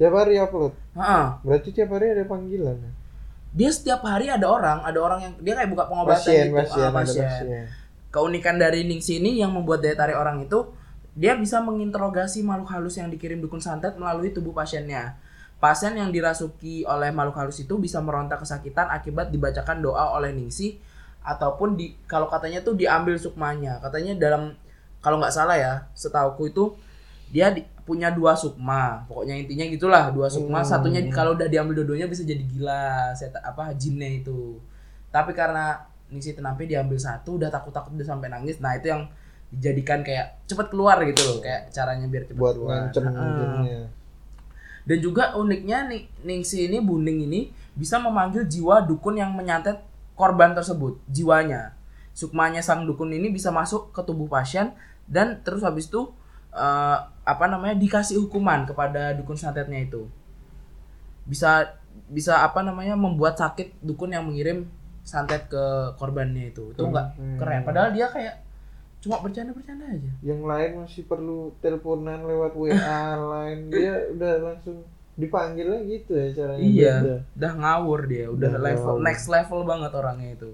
tiap 0.00 0.16
hari 0.16 0.40
upload 0.40 0.72
Heeh. 0.96 1.26
berarti 1.44 1.68
tiap 1.76 1.92
hari 1.92 2.16
ada 2.16 2.24
panggilan 2.24 2.76
ya? 2.80 2.92
Dia 3.50 3.70
setiap 3.74 4.06
hari 4.06 4.30
ada 4.30 4.46
orang, 4.46 4.78
ada 4.86 4.98
orang 5.02 5.20
yang 5.26 5.32
dia 5.42 5.58
kayak 5.58 5.70
buka 5.74 5.84
pengobatan 5.90 6.22
pasien 6.22 6.44
gitu. 6.48 6.56
pasien 6.56 6.80
Ah, 6.80 6.88
ada 6.88 6.96
pasien 6.96 7.64
keunikan 8.10 8.58
dari 8.58 8.82
Ningsi 8.84 9.22
ini 9.22 9.38
yang 9.38 9.54
membuat 9.54 9.86
daya 9.86 9.94
tarik 9.94 10.18
orang 10.18 10.42
itu 10.42 10.66
dia 11.14 11.34
bisa 11.38 11.58
menginterogasi 11.62 12.42
makhluk 12.42 12.70
halus 12.70 12.98
yang 12.98 13.10
dikirim 13.10 13.42
dukun 13.42 13.58
santet 13.58 13.98
melalui 13.98 14.30
tubuh 14.30 14.54
pasiennya. 14.54 15.18
Pasien 15.60 15.92
yang 15.92 16.08
dirasuki 16.08 16.86
oleh 16.86 17.12
makhluk 17.12 17.36
halus 17.36 17.58
itu 17.60 17.74
bisa 17.76 18.00
meronta 18.00 18.38
kesakitan 18.38 18.88
akibat 18.88 19.28
dibacakan 19.28 19.82
doa 19.82 20.16
oleh 20.16 20.32
Ningsi 20.34 20.80
ataupun 21.20 21.76
di 21.76 21.96
kalau 22.08 22.26
katanya 22.26 22.64
tuh 22.64 22.74
diambil 22.76 23.16
sukmanya. 23.20 23.78
Katanya 23.80 24.16
dalam 24.16 24.56
kalau 25.00 25.16
nggak 25.20 25.32
salah 25.32 25.56
ya, 25.56 25.72
setauku 25.96 26.52
itu 26.52 26.76
dia 27.30 27.52
di- 27.54 27.66
punya 27.84 28.12
dua 28.12 28.38
sukma. 28.38 29.04
Pokoknya 29.10 29.34
intinya 29.34 29.66
gitulah, 29.66 30.04
dua 30.14 30.30
sukma. 30.30 30.62
Hmm. 30.62 30.68
Satunya 30.68 31.00
kalau 31.10 31.34
udah 31.34 31.48
diambil 31.50 31.82
dua-duanya 31.82 32.06
bisa 32.06 32.22
jadi 32.22 32.42
gila, 32.42 33.12
set 33.18 33.34
apa 33.34 33.74
jinnya 33.74 34.06
itu. 34.06 34.60
Tapi 35.10 35.34
karena 35.34 35.90
Ningsi 36.10 36.34
Tenampi 36.34 36.66
diambil 36.66 36.98
satu 36.98 37.38
udah 37.38 37.50
takut-takut 37.50 37.94
udah 37.94 38.06
sampai 38.06 38.30
nangis. 38.30 38.58
Nah, 38.58 38.74
itu 38.74 38.90
yang 38.90 39.06
dijadikan 39.50 40.06
kayak 40.06 40.46
cepet 40.46 40.70
keluar 40.70 41.02
gitu 41.02 41.22
loh, 41.26 41.38
kayak 41.42 41.74
caranya 41.74 42.06
biar 42.06 42.22
cepet 42.30 42.38
buat 42.38 42.54
keluar. 42.54 42.70
ngancem 42.86 43.02
Heeh. 43.10 43.34
jinnya 43.34 43.80
Dan 44.86 44.98
juga 45.02 45.34
uniknya 45.34 45.78
nih 45.90 46.02
Ningsi 46.22 46.70
ini 46.70 46.78
Buning 46.78 47.26
ini 47.26 47.50
bisa 47.74 47.98
memanggil 47.98 48.46
jiwa 48.46 48.82
dukun 48.86 49.18
yang 49.18 49.34
menyantet 49.34 49.78
korban 50.20 50.52
tersebut, 50.52 51.00
jiwanya. 51.08 51.72
Sukmanya 52.12 52.60
sang 52.60 52.84
dukun 52.84 53.08
ini 53.16 53.32
bisa 53.32 53.48
masuk 53.48 53.96
ke 53.96 54.04
tubuh 54.04 54.28
pasien 54.28 54.76
dan 55.08 55.40
terus 55.40 55.64
habis 55.64 55.88
itu 55.88 56.12
eh, 56.52 56.98
apa 57.24 57.44
namanya 57.48 57.80
dikasih 57.80 58.20
hukuman 58.20 58.68
kepada 58.68 59.16
dukun 59.16 59.40
santetnya 59.40 59.80
itu. 59.88 60.04
Bisa 61.24 61.80
bisa 62.12 62.44
apa 62.44 62.60
namanya 62.60 62.94
membuat 62.94 63.40
sakit 63.40 63.80
dukun 63.80 64.12
yang 64.12 64.28
mengirim 64.28 64.68
santet 65.00 65.48
ke 65.48 65.64
korbannya 65.96 66.52
itu. 66.52 66.76
Itu 66.76 66.86
enggak 66.86 67.16
Keren. 67.16 67.38
keren. 67.40 67.60
Padahal 67.64 67.90
dia 67.96 68.06
kayak 68.12 68.36
cuma 69.00 69.16
bercanda-bercanda 69.24 69.88
aja. 69.96 70.12
yang 70.20 70.44
lain 70.44 70.84
masih 70.84 71.08
perlu 71.08 71.56
teleponan 71.64 72.20
lewat 72.20 72.52
WA 72.52 73.16
lain 73.16 73.72
dia 73.72 73.96
udah 74.12 74.32
langsung 74.44 74.84
dipanggil 75.20 75.66
lah 75.66 75.80
gitu 75.82 76.12
ya 76.12 76.26
caranya 76.32 76.60
Iya, 76.60 76.94
beda. 76.98 77.16
udah 77.34 77.52
ngawur 77.54 78.00
dia, 78.04 78.26
udah 78.26 78.48
Udah 78.48 78.60
level 78.60 78.94
ngawur. 78.96 79.04
next 79.04 79.26
level 79.26 79.60
banget 79.62 79.90
orangnya 79.92 80.30
itu. 80.34 80.50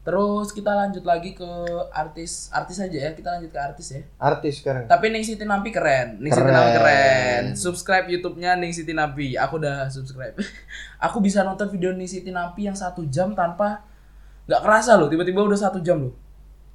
Terus 0.00 0.50
kita 0.50 0.72
lanjut 0.72 1.04
lagi 1.04 1.32
ke 1.32 1.50
artis, 1.90 2.48
artis 2.50 2.78
aja 2.78 2.96
ya, 2.98 3.10
kita 3.12 3.28
lanjut 3.30 3.50
ke 3.50 3.60
artis 3.60 3.88
ya. 3.90 4.02
artis 4.16 4.58
sekarang 4.58 4.88
Tapi 4.88 5.06
Ning 5.08 5.20
Siti 5.20 5.44
Nampi 5.44 5.68
keren, 5.68 6.16
Ning 6.18 6.32
Siti. 6.32 6.48
Nampi 6.48 6.72
keren. 6.74 7.42
Subscribe 7.54 8.06
YouTube-nya 8.08 8.56
Ning 8.56 8.72
Siti 8.72 8.90
Nampi. 8.90 9.36
Aku 9.36 9.56
udah 9.56 9.84
subscribe. 9.86 10.32
Aku 11.04 11.20
bisa 11.20 11.42
nonton 11.42 11.68
video 11.68 11.92
Ning 11.92 12.08
Siti 12.08 12.30
Nampi 12.30 12.64
yang 12.64 12.74
satu 12.74 13.04
jam 13.06 13.32
tanpa 13.32 13.84
nggak 14.44 14.62
kerasa 14.62 14.96
loh, 14.96 15.06
tiba-tiba 15.06 15.44
udah 15.44 15.60
satu 15.60 15.78
jam 15.78 16.00
loh. 16.02 16.14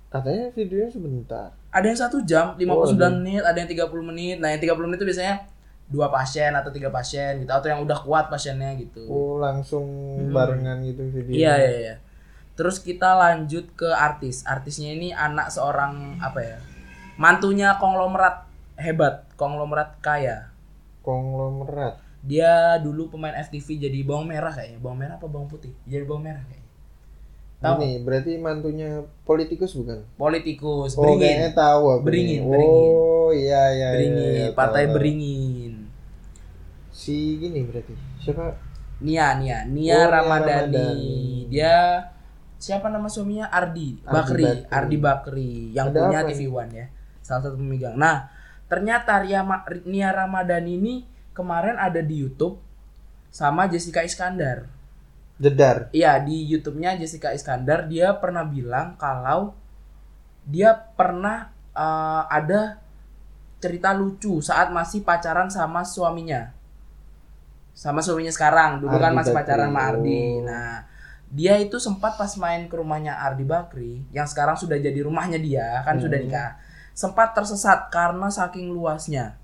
katanya 0.06 0.54
videonya 0.54 0.94
sebentar 0.94 1.48
Ada 1.74 1.86
yang 1.90 1.98
satu 2.00 2.22
jam, 2.22 2.54
59 2.54 2.70
Oh, 2.70 2.86
ada. 2.86 3.10
menit, 3.10 3.42
ada 3.42 3.58
yang 3.58 3.66
30 3.68 3.90
menit. 4.06 4.38
Nah 4.38 4.48
yang 4.48 4.62
30 4.62 4.78
menit 4.86 5.02
itu 5.02 5.10
biasanya 5.10 5.36
dua 5.88 6.08
pasien 6.10 6.52
atau 6.52 6.72
tiga 6.72 6.90
pasien 6.90 7.44
gitu, 7.44 7.52
atau 7.52 7.68
yang 7.70 7.82
udah 7.84 8.00
kuat 8.02 8.28
pasiennya 8.28 8.74
gitu. 8.80 9.04
oh 9.06 9.38
langsung 9.38 9.86
Hmm. 10.18 10.34
barengan 10.34 10.82
gitu 10.84 11.02
videonya 11.10 11.38
Iya 11.38 11.54
iya 11.60 11.72
iya. 11.80 11.96
Terus 12.54 12.78
kita 12.78 13.18
lanjut 13.18 13.66
ke 13.74 13.90
artis. 13.90 14.46
Artisnya 14.46 14.94
ini 14.94 15.10
anak 15.10 15.50
seorang 15.50 16.22
apa 16.22 16.40
ya? 16.42 16.58
Mantunya 17.18 17.78
konglomerat 17.78 18.46
hebat, 18.78 19.26
konglomerat 19.36 19.98
kaya. 20.02 20.50
konglomerat 21.02 22.00
Dia 22.24 22.80
dulu 22.80 23.12
pemain 23.12 23.36
FTV 23.36 23.68
jadi 23.82 24.00
bawang 24.08 24.32
merah 24.32 24.54
kayaknya. 24.54 24.80
Bawang 24.80 25.00
merah 25.02 25.16
apa 25.20 25.28
bawang 25.28 25.52
putih? 25.52 25.74
Jadi 25.84 26.04
bawang 26.08 26.24
merah 26.24 26.44
kayaknya. 26.46 26.62
Tahu 27.60 27.76
ini 27.80 27.92
berarti 28.04 28.32
mantunya 28.38 28.90
politikus 29.24 29.72
bukan 29.72 30.04
Politikus, 30.20 31.00
oh 31.00 31.04
beringin. 31.16 31.56
tahu 31.56 31.84
aku 31.96 32.04
Beringin, 32.04 32.42
nih. 32.44 32.50
beringin. 32.52 32.92
oh 32.92 33.30
iya 33.32 33.62
iya 33.72 33.88
beringin, 33.96 34.20
iya, 34.20 34.46
iya, 34.52 34.56
partai 34.56 34.84
tahu, 34.84 34.90
tahu. 34.92 34.96
beringin. 35.00 35.63
Si 36.94 37.42
gini 37.42 37.66
berarti 37.66 37.94
siapa 38.22 38.54
Nia, 39.04 39.36
Nia, 39.36 39.68
Nia 39.68 40.00
Oh, 40.00 40.08
Ramadhani. 40.08 40.72
Ramadhani. 40.72 41.14
Dia 41.52 42.08
siapa 42.56 42.88
nama 42.88 43.12
suaminya? 43.12 43.52
Ardi 43.52 44.00
Ardi 44.00 44.14
Bakri. 44.16 44.46
Ardi 44.72 44.98
Bakri 44.98 45.52
yang 45.76 45.92
Ada 45.92 46.00
punya 46.00 46.20
TV 46.24 46.42
One 46.48 46.72
ya. 46.72 46.88
Salah 47.20 47.42
satu 47.44 47.60
pemegang. 47.60 48.00
Nah, 48.00 48.32
ternyata 48.72 49.20
Ria 49.20 49.44
Ma- 49.44 49.66
Nia 49.84 50.14
Ramadhani 50.14 50.80
ini 50.80 50.94
kemarin 51.36 51.76
ada 51.76 52.00
di 52.00 52.24
YouTube 52.24 52.62
sama 53.28 53.68
Jessica 53.68 54.06
Iskandar. 54.06 54.70
jedar 55.34 55.90
Iya, 55.92 56.22
di 56.24 56.46
YouTube-nya 56.46 56.96
Jessica 56.96 57.34
Iskandar 57.34 57.90
dia 57.90 58.14
pernah 58.16 58.46
bilang 58.48 58.96
kalau 58.96 59.52
dia 60.46 60.72
pernah 60.96 61.50
eh, 61.74 62.24
ada 62.30 62.80
cerita 63.60 63.92
lucu 63.92 64.40
saat 64.40 64.72
masih 64.72 65.04
pacaran 65.04 65.50
sama 65.52 65.84
suaminya. 65.84 66.54
Sama 67.74 68.00
suaminya 68.00 68.30
sekarang, 68.30 68.80
dulu 68.80 68.96
kan 68.96 69.12
masih 69.12 69.34
Bakri. 69.34 69.50
pacaran 69.50 69.70
sama 69.70 69.82
Ardi. 69.90 70.22
Oh. 70.40 70.46
Nah, 70.46 70.86
dia 71.28 71.54
itu 71.58 71.82
sempat 71.82 72.14
pas 72.16 72.30
main 72.38 72.70
ke 72.70 72.76
rumahnya 72.78 73.18
Ardi 73.18 73.42
Bakri, 73.44 74.06
yang 74.14 74.30
sekarang 74.30 74.54
sudah 74.54 74.78
jadi 74.78 75.02
rumahnya 75.02 75.42
dia, 75.42 75.82
kan 75.82 75.98
sudah 75.98 76.22
Hmm. 76.22 76.30
nikah. 76.30 76.52
Sempat 76.94 77.34
tersesat 77.34 77.90
karena 77.90 78.30
saking 78.30 78.70
luasnya. 78.70 79.42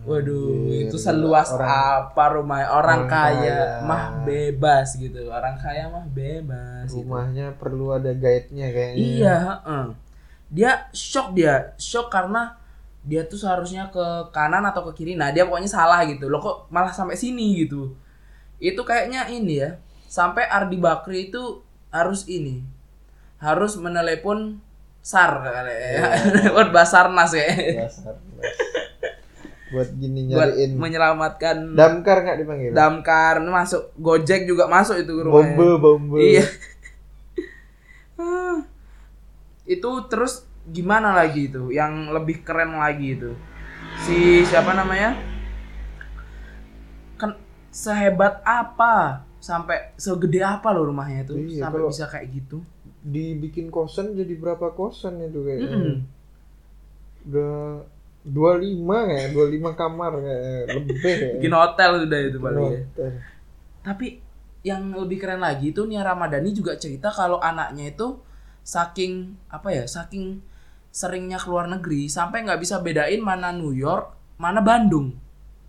Waduh, 0.00 0.64
Anjir, 0.64 0.88
itu 0.88 0.96
seluas 0.96 1.52
orang- 1.52 1.68
apa 2.08 2.24
rumah 2.32 2.64
orang, 2.72 2.72
orang 2.72 3.00
kaya, 3.04 3.36
kaya. 3.36 3.84
mah 3.84 4.04
bebas 4.24 4.96
gitu. 4.96 5.28
Orang 5.28 5.60
kaya 5.60 5.92
mah 5.92 6.08
bebas 6.08 6.88
gitu. 6.88 7.04
rumahnya 7.04 7.52
perlu 7.60 7.92
ada 7.92 8.08
guide-nya 8.16 8.72
kayaknya 8.72 8.96
Iya, 8.96 9.34
heeh. 9.44 9.84
Dia 10.48 10.70
shock 10.96 11.36
dia, 11.36 11.76
shock 11.76 12.08
karena 12.08 12.56
dia 13.00 13.24
tuh 13.24 13.40
seharusnya 13.40 13.88
ke 13.88 14.04
kanan 14.30 14.60
atau 14.62 14.84
ke 14.90 15.00
kiri. 15.00 15.16
Nah, 15.16 15.32
dia 15.32 15.48
pokoknya 15.48 15.68
salah 15.68 16.04
gitu. 16.04 16.28
Loh 16.28 16.38
kok 16.38 16.56
malah 16.68 16.92
sampai 16.92 17.16
sini 17.16 17.64
gitu. 17.64 17.96
Itu 18.60 18.84
kayaknya 18.84 19.24
ini 19.32 19.60
ya. 19.60 19.80
Sampai 20.04 20.44
Ardi 20.44 20.76
Bakri 20.76 21.32
itu 21.32 21.64
harus 21.88 22.28
ini. 22.28 22.60
Harus 23.40 23.80
menelepon 23.80 24.60
SAR 25.00 25.40
kali 25.40 25.72
ya. 25.72 26.02
Buat 26.54 26.70
Basarnas 26.70 27.32
ya. 27.32 27.48
Dasar. 27.88 28.16
buat 29.70 29.86
gini 29.94 30.26
Buat 30.26 30.50
nyariin 30.50 30.70
menyelamatkan 30.74 31.78
damkar 31.78 32.26
nggak 32.26 32.42
dipanggil 32.42 32.74
damkar 32.74 33.38
masuk 33.38 33.94
Gojek 33.94 34.42
juga 34.42 34.66
masuk 34.66 34.98
itu 34.98 35.14
ke 35.14 35.22
rumahnya. 35.22 35.54
bombe 35.54 35.78
bombe 35.78 36.18
Iya. 36.18 36.42
Ah. 38.18 38.66
itu 39.64 39.90
terus 40.10 40.42
gimana 40.68 41.14
lagi 41.16 41.48
itu? 41.52 41.72
Yang 41.72 41.92
lebih 42.16 42.36
keren 42.46 42.76
lagi 42.76 43.16
itu. 43.16 43.30
Si 44.04 44.44
siapa 44.48 44.72
namanya? 44.76 45.16
Kan 47.20 47.36
sehebat 47.70 48.40
apa? 48.44 49.24
Sampai 49.40 49.96
segede 49.96 50.44
apa 50.44 50.68
loh 50.74 50.92
rumahnya 50.92 51.24
itu 51.24 51.34
Iya, 51.48 51.64
sampai 51.64 51.80
bisa 51.88 52.04
kayak 52.12 52.28
gitu. 52.36 52.58
dibikin 53.00 53.72
kosan 53.72 54.12
jadi 54.12 54.36
berapa 54.36 54.76
kosan 54.76 55.24
itu 55.24 55.40
kayaknya 55.40 55.72
Mm-mm. 55.72 55.96
udah 57.24 57.80
25 58.24 59.08
kayak 59.08 59.26
25 59.32 59.72
kamar 59.80 60.12
kayak 60.20 60.68
lebih 60.76 60.96
kayak 61.00 61.32
Bikin 61.40 61.52
hotel 61.56 61.90
sudah 62.04 62.18
itu 62.28 62.38
paling 62.44 62.64
ya. 62.68 62.80
Tapi 63.80 64.06
yang 64.60 64.92
lebih 64.92 65.16
keren 65.16 65.40
lagi 65.40 65.72
itu 65.72 65.88
Nia 65.88 66.04
Ramadhani 66.04 66.52
juga 66.52 66.76
cerita 66.76 67.08
kalau 67.08 67.40
anaknya 67.40 67.96
itu 67.96 68.20
saking 68.60 69.32
apa 69.48 69.72
ya, 69.72 69.84
saking 69.88 70.44
seringnya 70.90 71.38
keluar 71.38 71.66
negeri 71.66 72.06
sampai 72.06 72.42
nggak 72.42 72.58
bisa 72.58 72.78
bedain 72.78 73.18
mana 73.18 73.50
New 73.50 73.70
York, 73.70 74.10
mana 74.36 74.58
Bandung. 74.60 75.14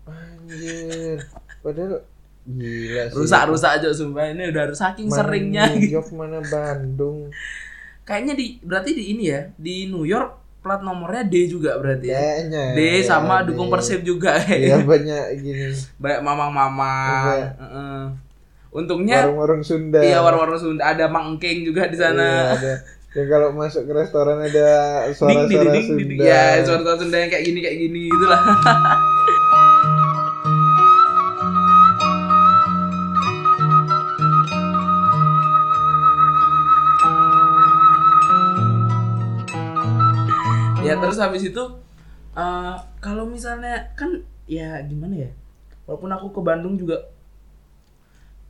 anjir 0.04 1.22
Padahal 1.60 2.02
gila 2.42 3.02
sih. 3.06 3.14
rusak-rusak 3.14 3.70
aja 3.72 3.88
sumpah 3.90 4.26
ini 4.28 4.50
udah 4.50 4.74
saking 4.74 5.06
Mana 5.06 5.16
seringnya 5.16 5.64
New 5.68 5.78
gitu. 5.80 5.94
York 5.96 6.10
mana 6.10 6.42
Bandung. 6.42 7.30
kayaknya 8.02 8.34
di 8.34 8.58
berarti 8.60 8.90
di 8.92 9.04
ini 9.08 9.24
ya 9.24 9.40
di 9.54 9.86
New 9.86 10.02
York 10.02 10.30
plat 10.58 10.78
nomornya 10.78 11.22
D 11.22 11.46
juga 11.48 11.74
berarti 11.76 12.06
ya 12.08 12.18
Kayaknya. 12.18 12.64
D 12.74 12.80
sama 13.02 13.34
ya, 13.36 13.46
dukung. 13.46 13.68
Persib 13.68 14.02
juga 14.02 14.38
Iya 14.42 14.82
banyak 14.82 15.22
gini. 15.38 15.70
banyak 15.96 16.20
mamang-mamang 16.20 17.22
Iya. 17.32 17.48
Heeh. 17.56 18.02
untungnya 18.72 19.18
Warung-warung 19.22 19.62
Sunda. 19.62 20.00
iya 20.00 20.18
warung-warung 20.18 20.56
Sunda 20.56 20.82
ada 20.84 21.06
Mang 21.06 21.36
Engking 21.36 21.62
juga 21.62 21.86
di 21.86 21.94
Iya, 21.94 22.02
sana 22.10 22.26
ada. 22.54 22.72
Dan 23.12 23.28
kalau 23.28 23.52
masuk 23.52 23.84
ke 23.84 23.92
restoran 23.92 24.40
ada 24.40 24.68
suara-suara 25.12 25.68
ding 25.76 25.84
Sunda. 25.84 26.00
ding 26.00 26.16
ya 26.16 26.64
suara-suara 26.64 26.96
Sunda 26.96 27.16
yang 27.20 27.28
kayak 27.28 27.44
gini 27.44 27.58
kayak 27.60 27.78
gini 27.84 28.00
gitulah. 28.08 28.40
Ya 40.82 40.98
terus 40.98 41.16
habis 41.16 41.46
itu 41.46 41.64
eh, 42.36 42.76
kalau 43.00 43.24
misalnya 43.24 43.94
kan 43.96 44.24
ya 44.50 44.82
gimana 44.84 45.24
ya? 45.24 45.30
Walaupun 45.88 46.10
aku 46.12 46.26
ke 46.36 46.40
Bandung 46.44 46.74
juga 46.76 47.11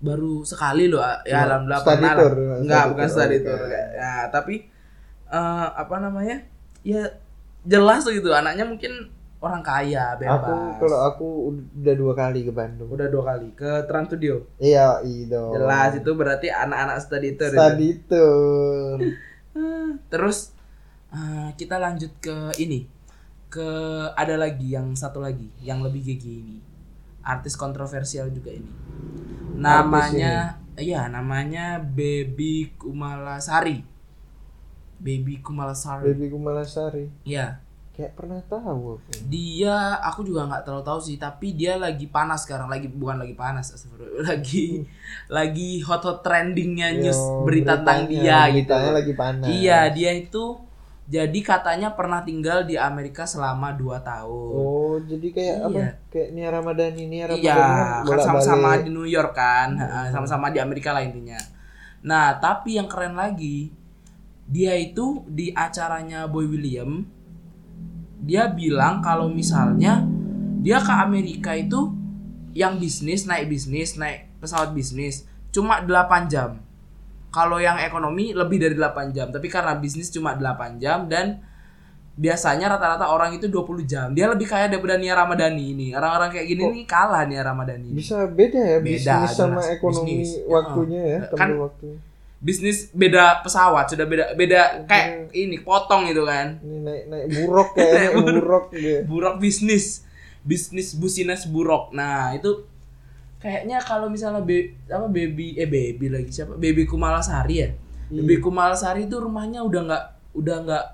baru 0.02 0.42
sekali 0.42 0.90
loh 0.90 0.98
ya 1.22 1.22
Cuma 1.24 1.46
alhamdulillah 1.46 1.80
study 1.80 1.94
pernah 1.94 2.12
tour, 2.18 2.32
lah. 2.34 2.58
enggak 2.58 2.84
bukan 2.90 3.08
study 3.08 3.38
tour 3.40 3.60
ya 3.70 4.14
tapi 4.28 4.54
eh, 5.28 5.66
apa 5.72 5.94
namanya 5.96 6.36
ya 6.82 7.02
jelas 7.62 8.02
gitu 8.04 8.28
anaknya 8.28 8.66
mungkin 8.66 8.90
orang 9.38 9.58
kaya 9.58 10.14
bebas 10.16 10.38
Aku 10.38 10.54
kalau 10.78 10.98
aku 11.04 11.26
udah 11.50 11.94
dua 11.94 12.14
kali 12.14 12.42
ke 12.42 12.52
Bandung. 12.52 12.86
udah 12.86 13.06
dua 13.06 13.22
kali 13.24 13.50
ke 13.52 13.86
Trans 13.86 14.06
Studio 14.06 14.38
Iya, 14.58 15.02
itu. 15.02 15.34
jelas 15.52 15.94
itu 15.94 16.10
berarti 16.12 16.46
anak-anak 16.46 16.98
study 16.98 17.30
tour 17.34 17.50
itu. 17.50 17.58
Study 17.58 17.90
tour. 18.06 18.96
Terus 20.08 20.38
eh, 21.10 21.48
kita 21.54 21.76
lanjut 21.76 22.12
ke 22.18 22.54
ini. 22.58 22.86
Ke 23.46 23.68
ada 24.14 24.34
lagi 24.34 24.72
yang 24.72 24.94
satu 24.94 25.18
lagi 25.18 25.50
yang 25.60 25.82
lebih 25.82 26.00
GG 26.02 26.24
ini. 26.24 26.56
Artis 27.22 27.54
kontroversial 27.54 28.30
juga 28.30 28.50
ini. 28.50 28.70
Namanya 29.56 30.62
iya, 30.80 31.06
namanya 31.08 31.78
Baby 31.78 32.72
Kumalasari. 32.80 33.84
Baby 35.02 35.42
Kumalasari. 35.42 36.14
Baby 36.14 36.26
Kumalasari. 36.30 37.04
Iya. 37.26 37.60
Kayak 37.92 38.16
pernah 38.16 38.40
tahu 38.48 38.96
aku. 38.96 39.10
Dia 39.28 40.00
aku 40.00 40.24
juga 40.24 40.48
nggak 40.48 40.64
terlalu 40.64 40.84
tahu 40.88 41.00
sih, 41.04 41.20
tapi 41.20 41.52
dia 41.52 41.76
lagi 41.76 42.08
panas 42.08 42.48
sekarang, 42.48 42.72
lagi 42.72 42.88
bukan 42.88 43.20
lagi 43.20 43.36
panas, 43.36 43.76
lagi 44.28 44.80
lagi 45.28 45.84
hot-hot 45.84 46.24
trendingnya 46.24 46.96
news 46.96 47.20
Yo, 47.20 47.44
berita 47.44 47.84
tentang 47.84 48.08
dia 48.08 48.48
gitu. 48.48 48.72
beritanya 48.72 48.90
lagi 48.96 49.12
panas. 49.12 49.48
Iya, 49.52 49.80
dia 49.92 50.10
itu 50.16 50.56
jadi 51.12 51.38
katanya 51.44 51.92
pernah 51.92 52.24
tinggal 52.24 52.64
di 52.64 52.80
Amerika 52.80 53.28
selama 53.28 53.76
2 53.76 54.00
tahun. 54.00 54.52
Oh, 54.56 54.96
jadi 55.04 55.28
kayak 55.28 55.56
Iya. 55.60 55.68
apa? 55.68 55.80
Kayak 56.08 56.28
Nia 56.32 56.48
Ramadhani, 56.48 57.02
Nia 57.04 57.24
Ramadhani 57.28 57.44
iya, 57.44 58.00
kan 58.00 58.08
kan 58.08 58.18
sama-sama 58.24 58.68
di 58.80 58.88
New 58.88 59.04
York 59.04 59.36
kan, 59.36 59.76
Heeh, 59.76 60.06
sama-sama 60.08 60.48
di 60.48 60.56
Amerika 60.56 60.96
lah 60.96 61.04
intinya. 61.04 61.36
Nah, 62.00 62.40
tapi 62.40 62.80
yang 62.80 62.88
keren 62.88 63.12
lagi, 63.12 63.76
dia 64.48 64.72
itu 64.72 65.20
di 65.28 65.52
acaranya 65.52 66.24
Boy 66.32 66.48
William, 66.48 67.04
dia 68.24 68.48
bilang 68.48 69.04
kalau 69.04 69.28
misalnya 69.28 70.08
dia 70.64 70.80
ke 70.80 70.92
Amerika 70.96 71.52
itu 71.52 71.92
yang 72.56 72.80
bisnis 72.80 73.28
naik 73.28 73.52
bisnis 73.52 73.98
naik 73.98 74.32
pesawat 74.40 74.72
bisnis 74.72 75.28
cuma 75.52 75.84
8 75.84 76.32
jam. 76.32 76.56
Kalau 77.32 77.56
yang 77.56 77.80
ekonomi 77.80 78.30
lebih 78.30 78.60
dari 78.60 78.76
8 78.76 79.08
jam, 79.10 79.32
tapi 79.32 79.48
karena 79.48 79.72
bisnis 79.74 80.08
cuma 80.08 80.36
8 80.36 80.76
jam 80.76 81.08
dan 81.08 81.40
biasanya 82.12 82.68
rata-rata 82.68 83.08
orang 83.08 83.32
itu 83.32 83.48
20 83.48 83.88
jam. 83.88 84.12
Dia 84.12 84.28
lebih 84.28 84.44
kaya 84.44 84.68
daripada 84.68 85.00
Nia 85.00 85.16
Ramadhani 85.16 85.64
ini. 85.72 85.86
Orang-orang 85.96 86.28
kayak 86.28 86.44
gini 86.46 86.62
nih 86.62 86.84
kalah 86.84 87.24
Nia 87.24 87.40
Ramadhani. 87.40 87.88
Bisa 87.90 88.28
beda 88.28 88.60
ya 88.60 88.78
Beda, 88.78 88.92
bisnis 89.16 89.30
sama 89.32 89.58
jelas. 89.58 89.72
ekonomi 89.72 90.14
Bisnis. 90.20 90.30
waktunya 90.44 91.00
ya. 91.02 91.20
Kan- 91.32 91.56
waktunya. 91.56 91.98
Bisnis 92.42 92.90
beda 92.90 93.38
pesawat, 93.40 93.86
sudah 93.86 94.02
beda 94.02 94.34
beda 94.34 94.82
kayak 94.84 95.30
ini 95.30 95.62
potong 95.62 96.04
itu 96.04 96.26
kan. 96.26 96.58
Ini 96.58 96.78
naik 96.82 97.04
naik 97.06 97.26
buruk 97.32 97.68
kayaknya 97.72 98.08
buruk 98.18 98.64
gitu. 98.74 99.00
Buruk 99.06 99.34
bisnis. 99.38 100.02
Bisnis 100.42 100.90
business 100.92 101.46
buruk. 101.46 101.94
Nah, 101.94 102.34
itu 102.34 102.66
kayaknya 103.42 103.82
kalau 103.82 104.06
misalnya 104.06 104.40
be, 104.40 104.70
apa 104.86 105.10
baby 105.10 105.58
eh 105.58 105.66
baby 105.66 106.06
lagi 106.06 106.30
siapa? 106.30 106.54
Baby 106.54 106.86
Kumalasari 106.86 107.54
ya. 107.58 107.68
Iya. 108.08 108.22
Baby 108.22 108.38
Kumalasari 108.38 109.10
itu 109.10 109.18
rumahnya 109.18 109.66
udah 109.66 109.80
nggak 109.82 110.04
udah 110.38 110.56
nggak 110.62 110.84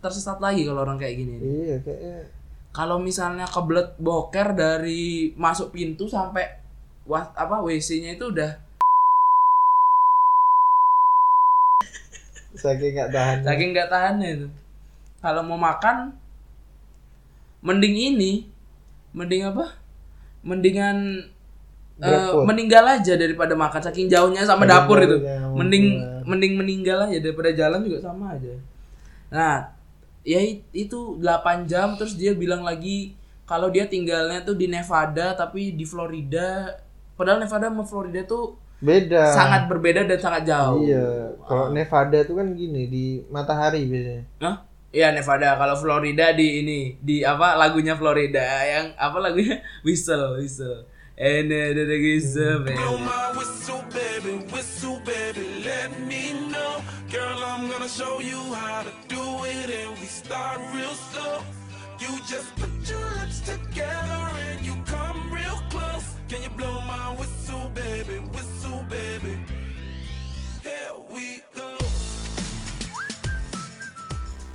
tersesat 0.00 0.40
lagi 0.40 0.64
kalau 0.64 0.82
orang 0.82 0.96
kayak 0.96 1.14
gini. 1.14 1.36
Iya 1.38 1.76
kayaknya 1.84 2.16
Kalau 2.72 2.96
misalnya 2.96 3.44
kebelet 3.44 3.92
boker 4.00 4.56
dari 4.56 5.36
masuk 5.36 5.76
pintu 5.76 6.08
sampai 6.08 6.56
wa- 7.04 7.28
apa 7.36 7.60
WC-nya 7.60 8.16
itu 8.16 8.32
udah 8.32 8.56
saking 12.54 12.94
nggak 12.94 13.10
tahan. 13.12 13.36
saking 13.44 13.70
nggak 13.76 13.90
tahan 13.90 14.14
itu. 14.22 14.48
Kalau 15.20 15.42
mau 15.44 15.60
makan 15.60 16.16
mending 17.60 17.94
ini, 18.14 18.32
mending 19.12 19.46
apa? 19.46 19.76
Mendingan 20.42 21.28
eh, 22.02 22.30
meninggal 22.42 22.84
aja 22.84 23.14
daripada 23.14 23.54
makan 23.54 23.80
saking 23.80 24.06
jauhnya 24.06 24.42
sama 24.42 24.66
dapur 24.66 24.98
itu. 24.98 25.16
Mending 25.52 25.86
bener. 25.96 26.22
mending 26.26 26.52
meninggal 26.56 26.98
aja 27.06 27.18
daripada 27.18 27.50
jalan 27.50 27.80
juga 27.80 27.98
sama 28.00 28.34
aja. 28.34 28.52
Nah, 29.28 29.70
ya 30.22 30.38
it- 30.38 30.66
itu 30.72 31.16
8 31.16 31.64
jam 31.64 31.94
terus 31.94 32.14
dia 32.14 32.32
bilang 32.32 32.62
lagi 32.62 33.14
kalau 33.42 33.68
dia 33.68 33.84
tinggalnya 33.84 34.42
tuh 34.42 34.54
di 34.54 34.66
Nevada 34.66 35.34
tapi 35.34 35.72
di 35.72 35.82
Florida 35.82 36.78
padahal 37.14 37.42
Nevada 37.42 37.68
sama 37.68 37.84
Florida 37.84 38.22
tuh 38.22 38.54
Beda. 38.78 39.30
sangat 39.30 39.70
berbeda 39.70 40.02
dan 40.04 40.18
sangat 40.18 40.42
jauh. 40.44 40.82
Iya, 40.82 41.38
kalau 41.46 41.70
Nevada 41.70 42.18
tuh 42.22 42.34
kan 42.34 42.50
gini 42.52 42.86
di 42.86 43.04
matahari 43.30 43.86
biasanya. 43.86 44.24
Hah? 44.42 44.56
Iya 44.90 45.08
Nevada. 45.10 45.56
Kalau 45.56 45.72
Florida 45.74 46.34
di 46.34 46.60
ini 46.60 46.78
di 46.98 47.22
apa 47.22 47.56
lagunya 47.56 47.94
Florida 47.94 48.42
yang 48.62 48.92
apa 48.94 49.16
lagunya 49.16 49.62
Whistle 49.86 50.36
Whistle. 50.36 50.84
And 51.18 51.52
then 51.52 51.76
the 51.76 51.84
whistle, 51.86 52.64
baby. 52.64 52.76
Blow 52.76 52.96
my 52.96 53.36
whistle, 53.36 53.84
baby, 53.92 54.48
whistle, 54.48 54.98
baby, 55.04 55.60
let 55.60 55.92
me 56.08 56.32
know. 56.48 56.80
Girl, 57.12 57.36
I'm 57.44 57.68
gonna 57.68 57.88
show 57.88 58.18
you 58.20 58.40
how 58.56 58.82
to 58.82 58.92
do 59.12 59.20
it, 59.44 59.68
and 59.68 59.92
we 60.00 60.08
start 60.08 60.56
real 60.72 60.96
slow. 61.12 61.44
You 62.00 62.16
just 62.24 62.48
put 62.56 62.72
your 62.88 63.04
lips 63.20 63.44
together 63.44 64.24
and 64.48 64.64
you 64.64 64.72
come 64.88 65.28
real 65.28 65.60
close. 65.68 66.16
Can 66.32 66.42
you 66.42 66.50
blow 66.56 66.80
my 66.88 67.12
whistle, 67.20 67.68
baby, 67.76 68.18
whistle, 68.32 68.80
baby? 68.88 69.36
Here 70.64 70.96
we 71.12 71.44
go. 71.52 71.76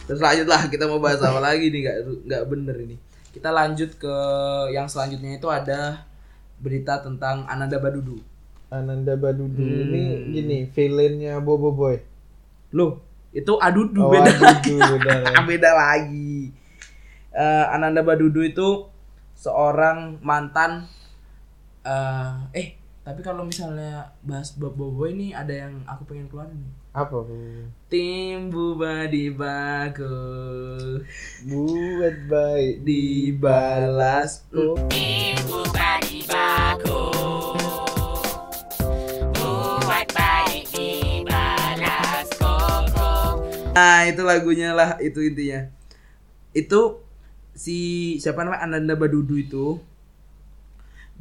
Terus 0.10 0.20
lanjut 0.20 0.48
lah 0.50 0.66
kita 0.68 0.90
mau 0.90 0.98
bahas 0.98 1.22
apa 1.22 1.38
lagi 1.38 1.70
nih 1.70 1.80
nggak 1.86 1.98
nggak 2.26 2.44
bener 2.50 2.76
ini. 2.82 2.98
Kita 3.30 3.54
lanjut 3.54 3.94
ke 3.96 4.16
yang 4.74 4.90
selanjutnya 4.90 5.38
itu 5.38 5.48
ada 5.48 6.04
berita 6.58 7.00
tentang 7.00 7.46
Ananda 7.46 7.78
Badudu. 7.78 8.18
Ananda 8.68 9.16
Badudu 9.16 9.64
Hmm. 9.64 9.84
ini 9.88 10.04
gini, 10.30 10.58
villainnya 10.68 11.40
Bobo 11.40 11.72
Boy. 11.72 12.04
Loh, 12.72 13.00
itu 13.32 13.56
Adudu 13.58 14.02
Oh, 14.04 14.12
beda. 14.12 14.28
Adudu, 14.28 14.76
beda 15.00 15.14
ya. 15.24 15.40
beda 15.42 15.72
lagi. 15.72 16.52
Eh, 17.32 17.66
Ananda 17.70 18.02
Badudu 18.02 18.42
itu 18.42 18.90
seorang 19.38 20.18
mantan 20.20 20.90
eh 21.86 22.34
eh 22.52 22.68
tapi 23.06 23.24
kalau 23.24 23.46
misalnya 23.46 24.04
bahas 24.20 24.52
Bobo 24.58 24.92
ini 25.08 25.32
ada 25.32 25.54
yang 25.54 25.80
aku 25.88 26.04
pengen 26.04 26.28
keluarin 26.28 26.58
nih. 26.58 26.74
Apa? 26.98 27.30
Tim 27.94 28.50
Bubadi 28.50 29.30
Baku 29.30 30.18
Buat 31.46 32.18
baik 32.26 32.82
dibalas 32.82 34.42
Nah 43.78 44.10
itu 44.10 44.22
lagunya 44.26 44.74
lah 44.74 44.98
itu 44.98 45.22
intinya. 45.22 45.70
Itu 46.58 47.06
si 47.54 48.18
siapa 48.18 48.42
namanya 48.42 48.66
Ananda 48.66 48.98
Badudu 48.98 49.38
itu 49.38 49.78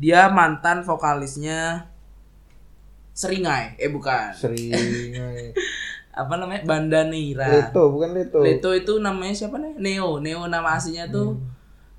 Dia 0.00 0.32
mantan 0.32 0.88
vokalisnya 0.88 1.92
Seringai 3.16 3.80
Eh 3.80 3.88
bukan 3.88 4.36
sering. 4.36 4.76
Apa 6.20 6.36
namanya 6.36 6.68
Banda 6.68 7.08
Neira 7.08 7.48
Leto, 7.48 7.88
bukan 7.88 8.12
Leto. 8.12 8.44
Leto 8.44 8.70
itu 8.76 9.00
namanya 9.00 9.32
siapa 9.32 9.56
nih? 9.56 9.76
Neo. 9.80 10.20
Neo 10.20 10.44
nama 10.48 10.76
aslinya 10.76 11.08
tuh 11.08 11.40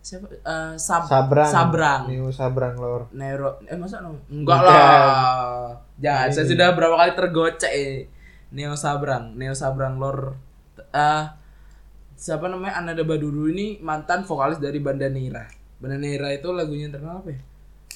siapa 0.06 0.30
eh, 0.30 0.74
Sab 0.78 1.10
Sabrang. 1.10 1.50
Sabrang. 1.50 2.02
Neo 2.06 2.30
Sabrang 2.30 2.78
lor. 2.78 3.10
Neuro 3.14 3.62
eh 3.66 3.78
masa 3.78 4.06
no? 4.06 4.22
Enggak 4.30 4.62
lah. 4.62 5.74
Jangan, 5.98 6.30
saya 6.30 6.46
sudah 6.46 6.78
berapa 6.78 6.94
kali 6.94 7.12
tergocek 7.18 7.74
eh. 7.74 8.06
Neo 8.54 8.78
Sabrang, 8.78 9.34
Neo 9.36 9.58
Sabrang 9.58 9.98
lor 9.98 10.38
eh 10.78 11.26
siapa 12.18 12.50
namanya 12.50 12.82
Ananda 12.82 13.06
Badudu 13.06 13.50
ini 13.54 13.78
mantan 13.82 14.26
vokalis 14.26 14.58
dari 14.58 14.82
Banda 14.82 15.10
Neira. 15.10 15.46
Banda 15.78 15.98
Neira 16.02 16.34
itu 16.34 16.50
lagunya 16.50 16.90
terkenal 16.90 17.22
apa 17.22 17.30
ya? 17.34 17.42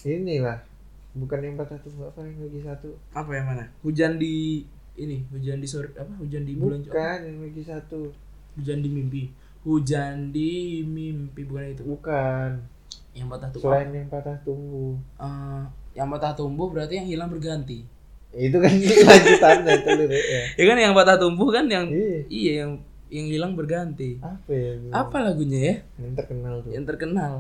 Ini 0.06 0.38
lah. 0.42 0.71
Bukan 1.12 1.40
yang 1.44 1.56
patah 1.60 1.76
tunggu 1.84 2.08
apa 2.08 2.24
yang 2.24 2.40
lagi 2.40 2.60
satu. 2.64 2.90
Apa 3.12 3.32
yang 3.36 3.46
mana? 3.52 3.66
Hujan 3.84 4.16
di 4.16 4.64
ini, 4.96 5.28
hujan 5.32 5.60
di 5.60 5.68
sore 5.68 5.92
apa? 6.00 6.12
Hujan 6.20 6.48
di 6.48 6.56
bulan 6.56 6.84
Bukan 6.88 7.20
yang 7.28 7.40
lagi 7.44 7.62
satu. 7.68 8.16
Hujan 8.56 8.80
di 8.80 8.90
mimpi. 8.92 9.24
Hujan 9.68 10.32
di 10.32 10.82
mimpi 10.88 11.42
bukan 11.44 11.76
itu. 11.76 11.84
Bukan. 11.84 12.64
Yang 13.12 13.28
patah 13.28 13.50
tuh. 13.52 13.60
Selain 13.60 13.92
yang 13.92 14.08
patah. 14.08 14.40
Eh, 14.48 15.62
yang 16.00 16.08
patah 16.08 16.32
tumbuh 16.32 16.72
berarti 16.72 17.04
yang 17.04 17.08
hilang 17.12 17.28
berganti. 17.28 17.84
Itu 18.32 18.64
kan 18.64 18.72
lanjutannya 19.12 19.72
itu 19.84 19.90
liriknya. 19.92 20.42
Ya 20.56 20.64
kan 20.64 20.78
yang 20.80 20.94
patah 20.96 21.18
tumbuh 21.20 21.52
kan 21.52 21.68
yang 21.68 21.92
Iya. 21.92 22.18
iya 22.32 22.52
yang 22.64 22.72
yang 23.12 23.28
hilang 23.28 23.54
berganti. 23.60 24.16
Apa 24.24 24.52
ya? 24.56 24.72
Apa 24.96 25.16
lagunya 25.20 25.60
ya? 25.60 25.76
Yang 26.00 26.14
terkenal 26.24 26.54
tuh. 26.64 26.72
Yang 26.72 26.86
terkenal. 26.88 27.34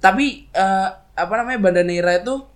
Tapi 0.00 0.48
eh, 0.48 0.88
apa 1.14 1.32
namanya 1.36 1.60
Banda 1.60 1.84
Neira 1.84 2.16
itu 2.16 2.53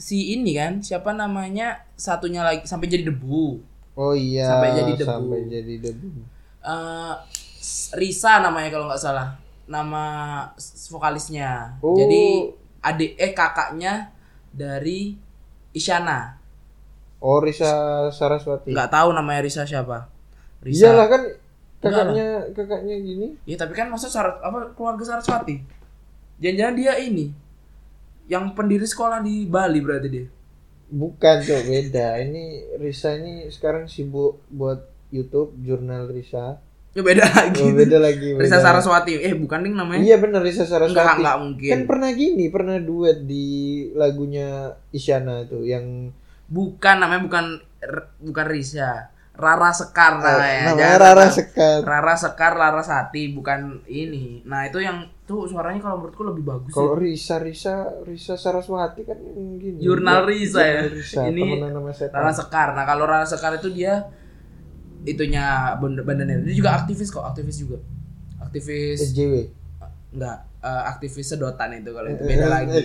si 0.00 0.32
ini 0.32 0.56
kan 0.56 0.80
siapa 0.80 1.12
namanya 1.12 1.84
satunya 1.92 2.40
lagi 2.40 2.64
sampai 2.64 2.88
jadi 2.88 3.12
debu. 3.12 3.60
Oh 4.00 4.16
iya. 4.16 4.48
Sampai 4.48 4.72
jadi 4.72 4.92
debu. 4.96 5.10
Sampai 5.12 5.40
jadi 5.44 5.74
debu. 5.76 6.08
Eh, 6.64 7.14
Risa 8.00 8.40
namanya 8.40 8.72
kalau 8.72 8.88
nggak 8.88 9.02
salah 9.04 9.36
nama 9.68 10.04
vokalisnya. 10.88 11.76
Oh. 11.84 11.92
Jadi 11.92 12.48
adik 12.80 13.20
eh 13.20 13.36
kakaknya 13.36 14.08
dari 14.48 15.20
Isyana. 15.76 16.40
Oh 17.20 17.44
Risa 17.44 18.08
Saraswati. 18.08 18.72
Nggak 18.72 18.88
tahu 18.88 19.12
namanya 19.12 19.44
Risa 19.44 19.68
siapa. 19.68 20.08
Risa. 20.64 20.88
Iyalah 20.88 21.06
kan 21.12 21.22
kakaknya 21.84 22.48
kakaknya 22.56 22.96
gini. 23.04 23.36
Iya 23.44 23.60
tapi 23.60 23.76
kan 23.76 23.92
masa 23.92 24.08
Sarat 24.08 24.40
apa 24.40 24.72
keluarga 24.72 25.04
Saraswati? 25.04 25.60
Jangan-jangan 26.40 26.74
dia 26.80 26.96
ini 26.96 27.36
yang 28.30 28.54
pendiri 28.54 28.86
sekolah 28.86 29.18
di 29.18 29.50
Bali 29.50 29.82
berarti 29.82 30.08
dia. 30.08 30.26
Bukan 30.90 31.36
tuh 31.42 31.66
beda. 31.66 32.22
Ini 32.22 32.78
Risa 32.78 33.18
ini 33.18 33.50
sekarang 33.50 33.90
sibuk 33.90 34.46
buat 34.46 34.86
YouTube 35.10 35.58
jurnal 35.58 36.06
Risa. 36.06 36.62
Ya 36.94 37.02
beda 37.02 37.26
lagi. 37.26 37.62
Oh, 37.66 37.74
beda 37.74 37.98
lagi. 37.98 38.38
Risa 38.38 38.62
beda. 38.62 38.66
Saraswati. 38.70 39.18
Eh 39.18 39.34
bukan 39.34 39.66
nih 39.66 39.74
namanya. 39.74 40.02
Iya 40.06 40.16
bener 40.22 40.46
Risa 40.46 40.62
Saraswati. 40.62 40.94
Enggak, 40.94 41.18
enggak 41.18 41.36
mungkin. 41.42 41.70
Kan 41.74 41.82
pernah 41.90 42.10
gini, 42.14 42.44
pernah 42.50 42.76
duet 42.78 43.18
di 43.26 43.46
lagunya 43.98 44.78
Isyana 44.94 45.46
tuh 45.50 45.66
yang 45.66 46.14
Bukan 46.50 46.96
namanya 46.98 47.22
bukan 47.22 47.44
bukan 48.18 48.46
Risa. 48.50 49.14
Rara 49.40 49.72
Sekar 49.72 50.20
namanya. 50.20 50.44
Eh, 50.44 50.60
namanya 50.68 50.80
Jangan 50.84 50.98
Rara. 51.00 51.26
Sekar. 51.32 51.78
Rara 51.80 52.14
Sekar, 52.14 52.52
Rara 52.52 52.82
Sati 52.84 53.32
bukan 53.32 53.80
ini. 53.88 54.44
Nah, 54.44 54.68
itu 54.68 54.84
yang 54.84 55.08
tuh 55.24 55.48
suaranya 55.48 55.80
kalau 55.80 56.04
menurutku 56.04 56.22
lebih 56.28 56.44
bagus 56.44 56.72
Kalau 56.76 57.00
sih. 57.00 57.16
Risa 57.16 57.40
Risa 57.40 57.74
Risa 58.04 58.34
Saraswati 58.36 59.08
kan 59.08 59.16
gini. 59.56 59.80
Jurnal 59.80 60.28
Risa 60.28 60.60
ya. 60.60 60.80
Risa, 60.86 61.26
Ini. 61.32 61.64
Rara 62.12 62.32
Sekar. 62.36 62.76
Nah, 62.76 62.84
kalau 62.84 63.08
Rara 63.08 63.24
Sekar 63.24 63.56
itu 63.56 63.72
dia 63.72 64.12
itunya 65.08 65.74
Banda 65.80 66.04
Banda 66.04 66.28
Neira. 66.28 66.44
Dia 66.44 66.56
juga 66.56 66.76
aktivis 66.76 67.08
kok, 67.08 67.24
aktivis 67.24 67.56
juga. 67.64 67.80
Aktivis 68.40 69.00
SJW. 69.00 69.56
enggak 70.10 70.42
eh, 70.58 70.82
aktivis 70.90 71.22
sedotan 71.22 71.70
itu 71.70 71.94
kalau 71.94 72.10
itu 72.10 72.22
beda 72.26 72.46
lagi. 72.50 72.82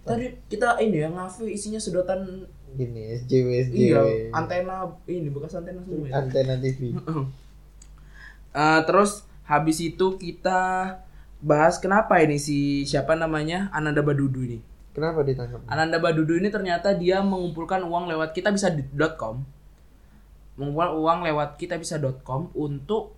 Tadi 0.00 0.26
kita 0.48 0.80
ini 0.80 1.04
ya 1.04 1.12
ngafe 1.12 1.44
isinya 1.44 1.76
sedotan 1.76 2.48
Gini 2.76 3.14
SJW 3.16 3.48
SJW. 3.70 3.76
iya 3.76 4.00
antena 4.34 4.84
ini 5.08 5.30
bekas 5.32 5.56
antena 5.56 5.80
semua. 5.80 6.08
ya. 6.08 6.12
Antena 6.20 6.54
TV. 6.60 6.92
Eh, 8.48 8.80
terus 8.88 9.28
habis 9.44 9.78
itu 9.78 10.16
kita 10.18 10.60
bahas 11.38 11.78
kenapa 11.78 12.18
ini 12.18 12.40
si 12.40 12.82
siapa 12.88 13.14
namanya 13.14 13.70
Ananda 13.70 14.02
Badudu 14.02 14.42
ini. 14.42 14.58
Kenapa 14.96 15.22
ditangkap? 15.22 15.62
Ananda 15.70 16.02
Badudu 16.02 16.34
ini 16.34 16.50
ternyata 16.50 16.90
dia 16.96 17.22
mengumpulkan 17.22 17.84
uang 17.86 18.10
lewat 18.10 18.34
kita 18.34 18.50
bisa 18.50 18.72
.com. 19.14 19.46
Mengumpulkan 20.58 20.92
uang 20.98 21.18
lewat 21.28 21.54
kita 21.54 21.78
bisa.com 21.78 22.50
untuk 22.56 23.14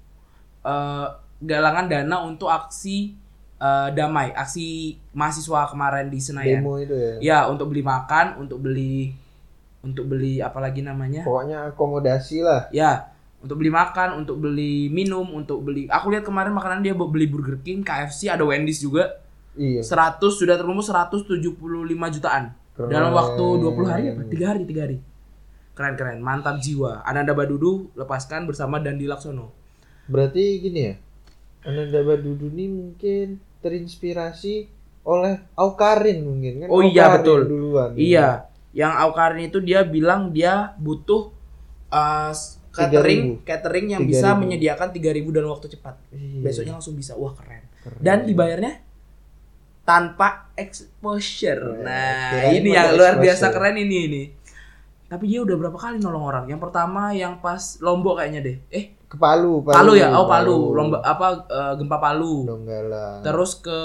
eh, 0.67 1.09
galangan 1.41 1.89
dana 1.89 2.17
untuk 2.21 2.53
aksi 2.53 3.17
eh, 3.57 3.89
damai, 3.97 4.37
aksi 4.37 4.99
mahasiswa 5.17 5.73
kemarin 5.73 6.13
di 6.13 6.21
Senayan. 6.21 6.61
Demo 6.61 6.77
itu 6.77 6.93
ya. 6.93 7.15
Ya, 7.23 7.39
untuk 7.49 7.73
beli 7.73 7.81
makan, 7.81 8.45
untuk 8.45 8.61
beli 8.61 9.17
untuk 9.81 10.05
beli 10.11 10.45
apa 10.45 10.61
lagi 10.61 10.85
namanya? 10.85 11.25
Pokoknya 11.25 11.73
akomodasi 11.73 12.45
lah. 12.45 12.69
Ya, 12.73 13.13
untuk 13.41 13.61
beli 13.61 13.73
makan, 13.73 14.21
untuk 14.21 14.37
beli 14.37 14.93
minum, 14.93 15.25
untuk 15.33 15.65
beli. 15.65 15.89
Aku 15.89 16.13
lihat 16.13 16.29
kemarin 16.29 16.53
makanan 16.53 16.85
dia 16.85 16.93
beli 16.93 17.25
Burger 17.25 17.61
King, 17.65 17.81
KFC, 17.81 18.29
ada 18.29 18.45
Wendy's 18.45 18.85
juga. 18.85 19.25
Iya. 19.57 19.83
100 19.83 20.21
sudah 20.21 20.55
terkumpul 20.61 20.85
175 20.85 21.27
jutaan. 22.13 22.55
Keren. 22.77 22.89
Dalam 22.93 23.13
waktu 23.13 23.45
20 23.61 23.89
hari 23.89 24.05
apa? 24.13 24.23
3 24.29 24.47
hari, 24.47 24.63
3 24.69 24.85
hari. 24.85 24.99
Keren 25.75 25.95
keren, 25.97 26.21
mantap 26.21 26.61
jiwa. 26.61 27.01
Ananda 27.03 27.33
Badudu 27.33 27.89
lepaskan 27.97 28.45
bersama 28.45 28.77
Dandi 28.79 29.09
Laksono. 29.09 29.49
Berarti 30.13 30.61
gini 30.61 30.81
ya. 30.93 30.95
Ananda 31.65 32.05
Badudu 32.05 32.53
ini 32.53 32.69
mungkin 32.69 33.41
terinspirasi 33.65 34.69
oleh 35.09 35.41
Aukarin 35.57 36.29
mungkin 36.29 36.53
kan. 36.65 36.69
Oh 36.69 36.85
iya, 36.85 37.09
Aukarin 37.09 37.17
betul. 37.25 37.41
Duluan. 37.49 37.91
Iya, 37.97 38.50
yang 38.71 38.95
Aukarin 38.95 39.51
itu 39.51 39.59
dia 39.59 39.83
bilang 39.83 40.31
dia 40.31 40.75
butuh 40.79 41.35
uh, 41.91 42.31
catering 42.71 43.43
3.000. 43.43 43.49
catering 43.49 43.87
yang 43.91 44.03
bisa 44.07 44.31
3.000. 44.31 44.41
menyediakan 44.41 44.89
3000 44.95 45.35
dalam 45.35 45.51
waktu 45.51 45.67
cepat. 45.69 45.95
Iya. 46.11 46.39
Besoknya 46.41 46.73
langsung 46.79 46.95
bisa. 46.95 47.19
Wah, 47.19 47.35
keren. 47.35 47.67
Keren. 47.83 47.99
Dan 47.99 48.19
dibayarnya 48.25 48.79
tanpa 49.83 50.53
exposure. 50.55 51.83
Wah, 51.83 51.83
Nah, 51.83 52.47
ini 52.55 52.71
yang 52.71 52.95
luar 52.95 53.19
exposure. 53.19 53.25
biasa 53.27 53.47
keren 53.51 53.77
ini 53.77 53.97
ini. 54.07 54.23
Tapi 55.11 55.27
dia 55.27 55.43
udah 55.43 55.57
berapa 55.59 55.75
kali 55.75 55.99
nolong 55.99 56.23
orang? 56.23 56.45
Yang 56.47 56.71
pertama 56.71 57.11
yang 57.11 57.43
pas 57.43 57.83
Lombok 57.83 58.23
kayaknya 58.23 58.47
deh. 58.47 58.57
Eh, 58.71 58.95
ke 59.11 59.19
Palu, 59.19 59.59
Palu, 59.67 59.99
ya? 59.99 60.15
Oh, 60.15 60.31
Palu. 60.31 60.71
Lomba 60.71 61.03
apa 61.03 61.43
eh, 61.51 61.73
gempa 61.75 61.99
Palu. 61.99 62.47
Donggala. 62.47 63.19
Terus 63.19 63.59
ke 63.59 63.79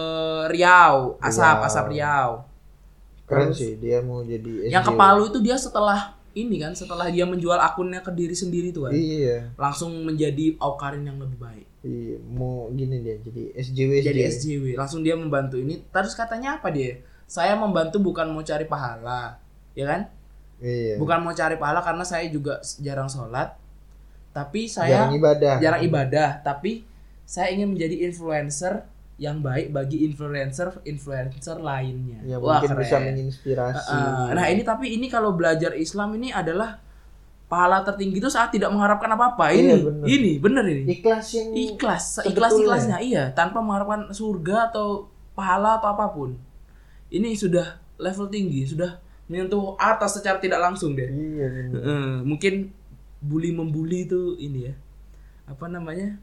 Riau, 0.53 1.17
Asap, 1.17 1.41
Riau. 1.57 1.65
Asap 1.65 1.85
Riau. 1.89 2.29
Keren 3.25 3.49
sih 3.51 3.77
dia 3.81 4.05
mau 4.05 4.21
jadi 4.21 4.69
Yang 4.69 4.85
ke 4.85 4.93
SJW. 4.93 5.01
Palu 5.01 5.23
itu 5.33 5.39
dia 5.41 5.57
setelah 5.57 6.13
ini 6.35 6.59
kan, 6.59 6.75
setelah 6.75 7.07
dia 7.07 7.23
menjual 7.23 7.57
akunnya 7.57 8.03
ke 8.03 8.11
diri 8.11 8.35
sendiri 8.35 8.69
tuh 8.75 8.85
kan. 8.85 8.93
Iya. 8.93 9.55
Langsung 9.55 9.95
menjadi 10.03 10.59
Aukarin 10.59 11.07
yang 11.07 11.17
lebih 11.17 11.39
baik. 11.39 11.65
Iya, 11.85 12.17
mau 12.27 12.67
gini 12.73 12.99
dia 13.05 13.15
jadi 13.21 13.55
SJW 13.55 13.91
Jadi 14.01 14.21
SJW, 14.25 14.65
langsung 14.75 15.05
dia 15.05 15.15
membantu 15.15 15.55
ini. 15.55 15.79
Terus 15.89 16.17
katanya 16.17 16.59
apa 16.59 16.73
dia? 16.73 16.99
Saya 17.25 17.55
membantu 17.55 17.97
bukan 18.03 18.29
mau 18.29 18.43
cari 18.43 18.67
pahala, 18.67 19.39
ya 19.73 19.85
kan? 19.87 20.01
Iya. 20.59 20.99
Bukan 20.99 21.23
mau 21.23 21.33
cari 21.33 21.55
pahala 21.55 21.81
karena 21.81 22.03
saya 22.03 22.27
juga 22.27 22.59
jarang 22.83 23.07
sholat, 23.07 23.55
tapi 24.35 24.67
saya 24.67 25.07
jarang 25.07 25.15
ibadah. 25.17 25.55
jarang 25.63 25.81
ibadah, 25.87 26.29
tapi 26.43 26.83
saya 27.25 27.49
ingin 27.53 27.73
menjadi 27.73 28.05
influencer 28.05 28.85
yang 29.15 29.39
baik 29.39 29.71
bagi 29.71 30.03
influencer 30.03 30.83
influencer 30.83 31.55
lainnya. 31.57 32.19
Ya 32.21 32.35
Wah, 32.35 32.59
mungkin 32.59 32.75
keren. 32.75 32.81
bisa 32.83 32.95
menginspirasi. 32.99 33.95
Uh, 33.95 34.35
nah 34.35 34.45
ini 34.47 34.61
tapi 34.61 34.91
ini 34.91 35.07
kalau 35.07 35.31
belajar 35.31 35.71
Islam 35.71 36.19
ini 36.19 36.35
adalah 36.35 36.83
pahala 37.45 37.79
tertinggi 37.81 38.19
itu 38.19 38.27
saat 38.27 38.51
tidak 38.51 38.73
mengharapkan 38.73 39.07
apa-apa. 39.07 39.53
Iya, 39.53 39.61
Ini, 39.61 39.75
bener. 39.79 40.05
ini 40.09 40.31
bener 40.41 40.63
ini. 40.67 40.83
ikhlas 40.91 41.27
yang 41.31 41.47
Ikhlas, 41.53 42.03
sebetulnya. 42.19 42.31
ikhlas 42.33 42.53
ikhlasnya 42.57 42.97
iya, 42.99 43.23
tanpa 43.31 43.61
mengharapkan 43.61 44.11
surga 44.11 44.73
atau 44.73 45.07
pahala 45.31 45.79
atau 45.79 45.93
apa 45.93 46.11
pun. 46.11 46.35
Ini 47.07 47.37
sudah 47.37 47.79
level 47.95 48.27
tinggi, 48.27 48.67
sudah 48.67 48.99
menyentuh 49.25 49.77
atas 49.77 50.19
secara 50.19 50.37
tidak 50.37 50.59
langsung 50.59 50.91
deh. 50.91 51.07
Iya, 51.07 51.47
bener. 51.47 51.79
Eh, 51.79 52.15
mungkin 52.27 52.53
bully 53.23 53.55
membuli 53.55 54.03
itu 54.03 54.35
ini 54.35 54.67
ya. 54.67 54.75
Apa 55.45 55.69
namanya? 55.69 56.17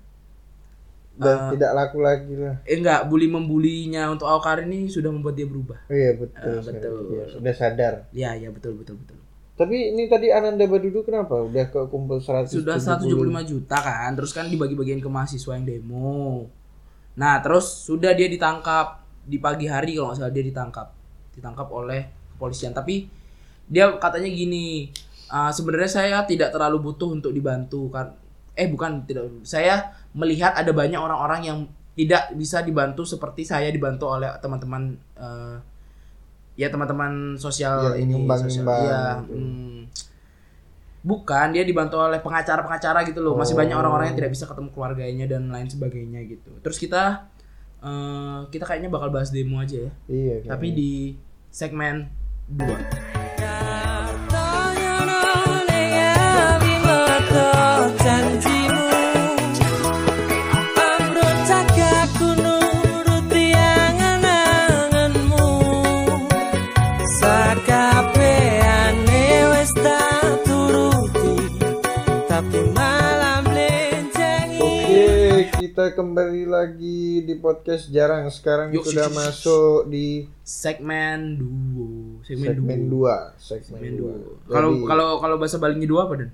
Udah 1.12 1.35
Uh, 1.48 1.51
tidak 1.53 1.70
laku 1.77 1.98
lagi 2.01 2.33
lah. 2.40 2.57
Eh 2.64 2.81
enggak, 2.81 3.05
bully 3.05 3.29
membulinya 3.29 4.09
untuk 4.09 4.25
Awkar 4.25 4.64
ini 4.64 4.88
sudah 4.88 5.12
membuat 5.12 5.37
dia 5.37 5.44
berubah. 5.44 5.77
Oh 5.88 5.96
iya 5.96 6.16
betul. 6.16 6.57
Sekali. 6.64 6.81
betul. 6.81 6.96
Iya, 7.12 7.25
sudah 7.29 7.53
sadar. 7.53 7.94
Ya, 8.16 8.31
ya 8.33 8.48
betul 8.48 8.81
betul 8.81 8.96
betul. 8.96 9.20
Tapi 9.53 9.92
ini 9.92 10.09
tadi 10.09 10.33
Ananda 10.33 10.64
Badudu 10.64 11.05
kenapa? 11.05 11.37
Udah 11.37 11.68
ke 11.68 11.85
kumpul 11.92 12.16
175 12.16 12.64
Sudah 12.64 12.77
175 12.81 13.44
juta 13.44 13.77
kan, 13.77 14.11
terus 14.16 14.33
kan 14.33 14.48
dibagi-bagiin 14.48 15.05
ke 15.05 15.11
mahasiswa 15.12 15.53
yang 15.53 15.68
demo. 15.68 16.48
Nah, 17.12 17.44
terus 17.44 17.68
sudah 17.85 18.16
dia 18.16 18.33
ditangkap 18.33 19.05
di 19.29 19.37
pagi 19.37 19.68
hari 19.68 20.01
kalau 20.01 20.11
nggak 20.11 20.18
salah 20.25 20.33
dia 20.33 20.44
ditangkap. 20.48 20.88
Ditangkap 21.37 21.68
oleh 21.68 22.09
kepolisian. 22.33 22.72
Tapi 22.72 23.07
dia 23.68 23.92
katanya 24.01 24.33
gini, 24.33 24.88
"Ah, 25.29 25.53
sebenarnya 25.53 25.90
saya 25.92 26.16
tidak 26.25 26.51
terlalu 26.57 26.88
butuh 26.88 27.12
untuk 27.12 27.37
dibantu 27.37 27.92
kan. 27.92 28.16
Eh 28.54 28.66
bukan 28.66 29.02
tidak. 29.02 29.28
Saya 29.42 29.80
melihat 30.12 30.52
ada 30.52 30.70
banyak 30.70 30.96
orang-orang 30.96 31.40
yang 31.42 31.58
tidak 31.92 32.32
bisa 32.32 32.60
dibantu 32.60 33.04
seperti 33.04 33.44
saya 33.44 33.68
dibantu 33.68 34.08
oleh 34.08 34.28
teman-teman 34.38 34.92
eh, 35.14 35.56
ya 36.54 36.68
teman-teman 36.68 37.36
sosial 37.36 37.92
Ya, 37.92 38.00
ini 38.00 38.12
nyumbang-nyumbang 38.12 38.76
sosial 38.76 38.88
ya 38.88 39.04
gitu. 39.20 39.32
hmm. 39.34 39.80
bukan 41.02 41.46
dia 41.50 41.64
dibantu 41.64 41.96
oleh 41.98 42.20
pengacara-pengacara 42.20 43.04
gitu 43.04 43.20
loh 43.20 43.34
masih 43.34 43.52
Oh. 43.52 43.60
banyak 43.60 43.74
orang-orang 43.74 44.06
yang 44.08 44.18
tidak 44.18 44.32
bisa 44.32 44.44
ketemu 44.46 44.68
keluarganya 44.70 45.26
dan 45.26 45.48
lain 45.48 45.66
sebagainya 45.66 46.20
gitu 46.24 46.52
terus 46.60 46.76
kita 46.76 47.28
eh, 47.80 48.40
kita 48.48 48.64
kayaknya 48.64 48.88
bakal 48.88 49.08
bahas 49.08 49.28
demo 49.28 49.58
aja 49.58 49.76
ya 49.80 49.92
Iya. 50.06 50.48
tapi 50.48 50.72
di 50.72 50.92
segmen 51.48 52.08
2 52.48 53.21
kita 75.82 75.98
kembali 75.98 76.46
lagi 76.46 77.26
di 77.26 77.34
podcast 77.42 77.90
jarang. 77.90 78.30
Sekarang 78.30 78.70
Yuk, 78.70 78.86
sudah 78.86 79.10
yuk, 79.10 79.10
yuk. 79.10 79.18
masuk 79.18 79.78
di 79.90 80.30
segmen 80.46 81.42
2 81.42 82.22
segmen, 82.22 82.46
segmen 82.54 82.80
2. 82.86 82.94
dua. 82.94 83.16
Segmen 83.34 83.90
segmen 83.90 83.92
2. 83.98 84.46
2 84.46 84.54
kalau 84.54 84.70
kalau 84.86 85.08
kalau 85.18 85.36
bahasa 85.42 85.58
Balinya 85.58 85.90
dua 85.90 86.06
apa 86.06 86.22
dan 86.22 86.30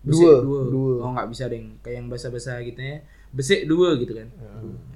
Dua, 0.00 0.40
dua. 0.40 0.60
dua. 0.72 0.92
Oh 1.04 1.12
nggak 1.12 1.28
bisa 1.28 1.52
deng. 1.52 1.76
Kayak 1.84 2.00
yang 2.00 2.08
bahasa-bahasa 2.08 2.56
gitu 2.64 2.80
ya. 2.80 3.04
Besik 3.28 3.68
dua 3.68 3.92
gitu 4.00 4.16
kan. 4.16 4.28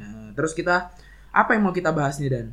Nah, 0.00 0.32
terus 0.32 0.56
kita 0.56 0.96
apa 1.28 1.50
yang 1.52 1.60
mau 1.60 1.76
kita 1.76 1.92
bahas 1.92 2.16
nih 2.16 2.32
dan? 2.32 2.48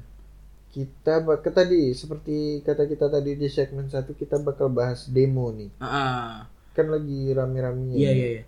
kita 0.68 1.24
bakal 1.24 1.56
tadi 1.56 1.96
seperti 1.96 2.60
kata 2.68 2.84
kita 2.84 3.08
tadi 3.08 3.40
di 3.40 3.48
segmen 3.48 3.88
1 3.88 3.96
kita 4.12 4.44
bakal 4.44 4.68
bahas 4.68 5.08
demo 5.08 5.56
nih. 5.56 5.72
Ah, 5.80 6.52
Kan 6.76 6.92
lagi 6.92 7.32
rame-ramenya. 7.32 7.96
iya 7.96 8.12
iya 8.12 8.28
iya. 8.28 8.44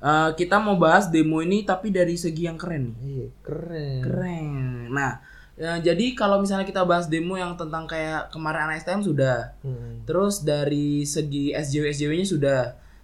Eh, 0.00 0.30
kita 0.32 0.56
mau 0.56 0.80
bahas 0.80 1.12
demo 1.12 1.44
ini 1.44 1.60
tapi 1.60 1.92
dari 1.92 2.16
segi 2.16 2.48
yang 2.48 2.56
keren 2.56 2.88
nih. 2.88 2.96
Iya, 3.04 3.28
keren. 3.44 4.00
Keren. 4.00 4.48
Nah, 4.88 5.20
eh, 5.60 5.78
jadi 5.84 6.16
kalau 6.16 6.40
misalnya 6.40 6.64
kita 6.64 6.88
bahas 6.88 7.04
demo 7.04 7.36
yang 7.36 7.52
tentang 7.60 7.84
kayak 7.84 8.32
kemarin 8.32 8.64
anak 8.64 8.80
STM 8.80 9.04
sudah. 9.04 9.52
Hmm. 9.60 10.00
Terus 10.08 10.40
dari 10.40 11.04
segi 11.04 11.52
SJW 11.52 11.92
SJW-nya 11.92 12.26
sudah. 12.26 12.62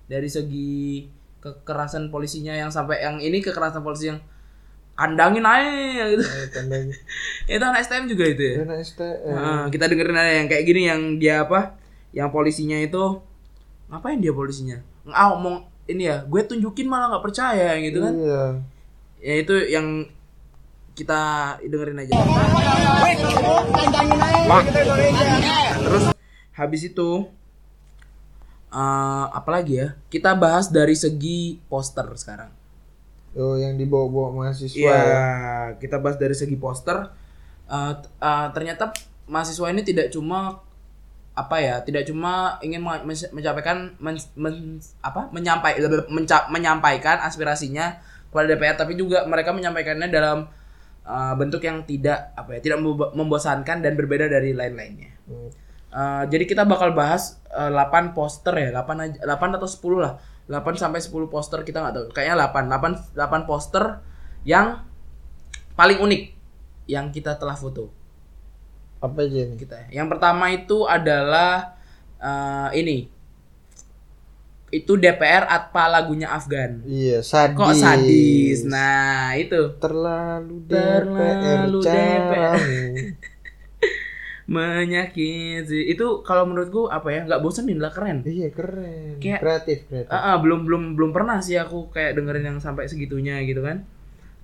Dari 0.09 0.29
segi 0.33 1.05
kekerasan 1.45 2.09
polisinya 2.09 2.57
yang 2.57 2.73
sampai 2.73 3.05
yang 3.05 3.21
ini 3.21 3.45
kekerasan 3.45 3.85
polisi 3.85 4.17
yang 4.17 4.25
kandangin 4.97 5.45
aja 5.45 6.17
gitu. 6.17 6.25
Ayo, 6.25 6.47
tandanya. 6.49 6.97
itu 7.53 7.61
anak 7.61 7.85
STM 7.85 8.09
juga 8.09 8.25
itu 8.25 8.41
ya. 8.41 8.55
Dan 8.65 8.73
STM. 8.81 9.37
Nah, 9.37 9.65
kita 9.69 9.85
dengerin 9.93 10.17
ada 10.17 10.33
yang 10.33 10.49
kayak 10.49 10.65
gini 10.65 10.83
yang 10.89 11.01
dia 11.21 11.45
apa? 11.45 11.77
Yang 12.17 12.33
polisinya 12.33 12.81
itu 12.81 13.21
ngapain 13.93 14.17
dia 14.17 14.33
polisinya? 14.33 14.81
Ah, 15.13 15.37
ngomong 15.37 15.76
ini 15.87 16.03
ya, 16.05 16.23
gue 16.23 16.41
tunjukin 16.43 16.87
malah 16.87 17.15
nggak 17.15 17.25
percaya 17.25 17.79
gitu 17.79 18.03
kan. 18.03 18.15
Iya. 18.15 18.45
Ya 19.23 19.35
itu 19.39 19.55
yang 19.67 20.07
kita 20.93 21.21
dengerin 21.63 22.03
aja. 22.03 22.15
Terus 25.77 26.05
habis 26.53 26.83
itu 26.85 27.09
eh 28.73 29.27
apa 29.31 29.49
lagi 29.49 29.79
ya? 29.81 29.95
Kita 30.09 30.35
bahas 30.35 30.69
dari 30.69 30.97
segi 30.99 31.61
poster 31.71 32.07
sekarang. 32.19 32.51
Oh, 33.37 33.53
yang 33.61 33.77
dibawa-bawa 33.77 34.33
mahasiswa 34.33 34.81
Iya, 34.81 34.97
ya. 34.97 35.25
kita 35.77 36.01
bahas 36.01 36.17
dari 36.17 36.33
segi 36.33 36.57
poster. 36.57 37.13
T- 37.69 38.11
eh, 38.17 38.47
ternyata 38.57 38.97
mahasiswa 39.29 39.69
ini 39.69 39.85
tidak 39.85 40.09
cuma 40.09 40.65
apa 41.37 41.57
ya, 41.61 41.85
tidak 41.85 42.09
cuma 42.09 42.57
ingin 42.65 42.81
me- 42.81 43.05
men- 43.05 43.33
menyampaikan 43.37 43.93
men- 44.01 44.81
apa 45.05 45.29
menyampai 45.29 45.77
menca- 46.09 46.49
menyampaikan 46.49 47.21
aspirasinya 47.21 48.01
kepada 48.33 48.57
DPR, 48.57 48.77
tapi 48.81 48.97
juga 48.97 49.29
mereka 49.29 49.53
menyampaikannya 49.53 50.09
dalam 50.09 50.49
eh, 51.07 51.35
bentuk 51.37 51.61
yang 51.61 51.85
tidak 51.85 52.33
apa 52.33 52.57
ya, 52.57 52.61
tidak 52.65 52.79
membo- 52.81 53.13
membosankan 53.13 53.85
dan 53.85 53.93
berbeda 53.95 54.33
dari 54.33 54.57
lain-lainnya. 54.57 55.13
Hmm. 55.29 55.53
Eh, 55.93 56.25
jadi 56.33 56.45
kita 56.49 56.65
bakal 56.65 56.97
bahas 56.97 57.37
eh, 57.53 57.71
8 57.71 58.17
poster 58.17 58.57
ya, 58.57 58.69
8 58.73 59.05
aja, 59.05 59.19
8 59.23 59.57
atau 59.61 59.69
10 59.69 60.01
lah. 60.03 60.17
8 60.49 60.79
sampai 60.79 61.05
10 61.05 61.29
poster 61.29 61.61
kita 61.69 61.85
nggak 61.85 61.95
tahu. 61.95 62.05
Kayaknya 62.17 62.49
8. 62.49 62.65
8 62.73 62.93
8 63.13 63.45
poster 63.51 64.01
yang 64.49 64.83
paling 65.77 66.01
unik 66.01 66.23
yang 66.89 67.13
kita 67.13 67.37
telah 67.37 67.59
foto 67.59 68.06
Apa 69.07 69.23
aja 69.23 69.41
nih? 69.45 69.57
kita. 69.57 69.77
Yang 69.89 70.07
pertama 70.11 70.45
itu 70.51 70.79
adalah 70.85 71.79
eh, 72.19 72.71
ini. 72.77 72.99
Itu 74.67 74.99
DPR 74.99 75.47
atpa 75.47 75.87
lagunya 75.87 76.27
Afgan. 76.29 76.83
Iya, 76.83 77.23
sadis. 77.23 77.55
Kok 77.55 77.71
sadis? 77.73 78.59
Nah, 78.67 79.39
itu. 79.39 79.79
Terlalu 79.79 80.57
DPR 80.67 81.03
Terlalu 81.07 81.79
caramu. 81.81 82.83
Menyakiti. 84.47 85.91
Itu 85.91 86.23
kalau 86.23 86.47
menurutku 86.47 86.87
apa 86.87 87.11
ya? 87.11 87.21
nggak 87.27 87.43
bosenin 87.43 87.83
lah 87.83 87.91
keren. 87.91 88.23
Iya, 88.23 88.51
keren. 88.51 89.19
Kayak- 89.19 89.43
kreatif, 89.43 89.79
kreatif. 89.87 90.11
Ah, 90.11 90.35
ah, 90.35 90.37
belum 90.39 90.63
belum 90.63 90.83
belum 90.95 91.11
pernah 91.11 91.43
sih 91.43 91.59
aku 91.59 91.91
kayak 91.91 92.15
dengerin 92.15 92.55
yang 92.55 92.59
sampai 92.59 92.87
segitunya 92.87 93.43
gitu 93.43 93.63
kan. 93.63 93.83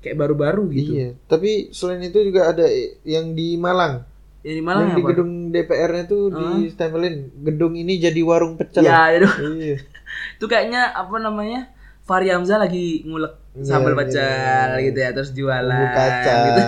Kayak 0.03 0.19
baru-baru 0.19 0.67
gitu. 0.75 0.93
Iya, 0.99 1.09
tapi 1.31 1.71
selain 1.71 2.03
itu 2.03 2.19
juga 2.19 2.51
ada 2.51 2.67
yang 3.07 3.39
di 3.39 3.55
Malang. 3.55 4.03
Yang 4.43 4.55
di 4.59 4.63
Malang 4.63 4.83
yang 4.85 4.95
di 4.95 5.03
apa? 5.03 5.11
gedung 5.15 5.31
DPR-nya 5.51 6.05
tuh 6.05 6.23
ditempelin 6.31 7.15
gedung 7.41 7.75
ini 7.75 7.97
jadi 7.97 8.21
warung 8.21 8.59
pecel. 8.59 8.83
Ya, 8.83 9.11
itu. 9.11 9.27
Iya. 9.63 9.79
itu 10.37 10.45
kayaknya 10.45 10.91
apa 10.91 11.17
namanya? 11.17 11.71
Fahri 12.03 12.29
Hamzah 12.29 12.59
lagi 12.59 13.07
ngulek 13.07 13.39
Iya, 13.53 13.69
sambal 13.69 13.93
iya. 13.93 13.99
pecel 14.01 14.71
gitu 14.83 14.99
ya 14.99 15.11
terus 15.13 15.31
jualan 15.31 15.87
kacang. 15.93 16.41
gitu. 16.43 16.63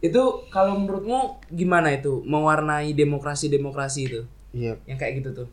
itu 0.10 0.22
kalau 0.48 0.74
menurutmu 0.76 1.18
gimana 1.48 1.92
itu 1.92 2.20
mewarnai 2.22 2.92
demokrasi-demokrasi 2.92 4.00
itu? 4.04 4.20
Iya, 4.50 4.76
Yang 4.84 4.98
kayak 4.98 5.14
gitu 5.18 5.30
tuh. 5.34 5.48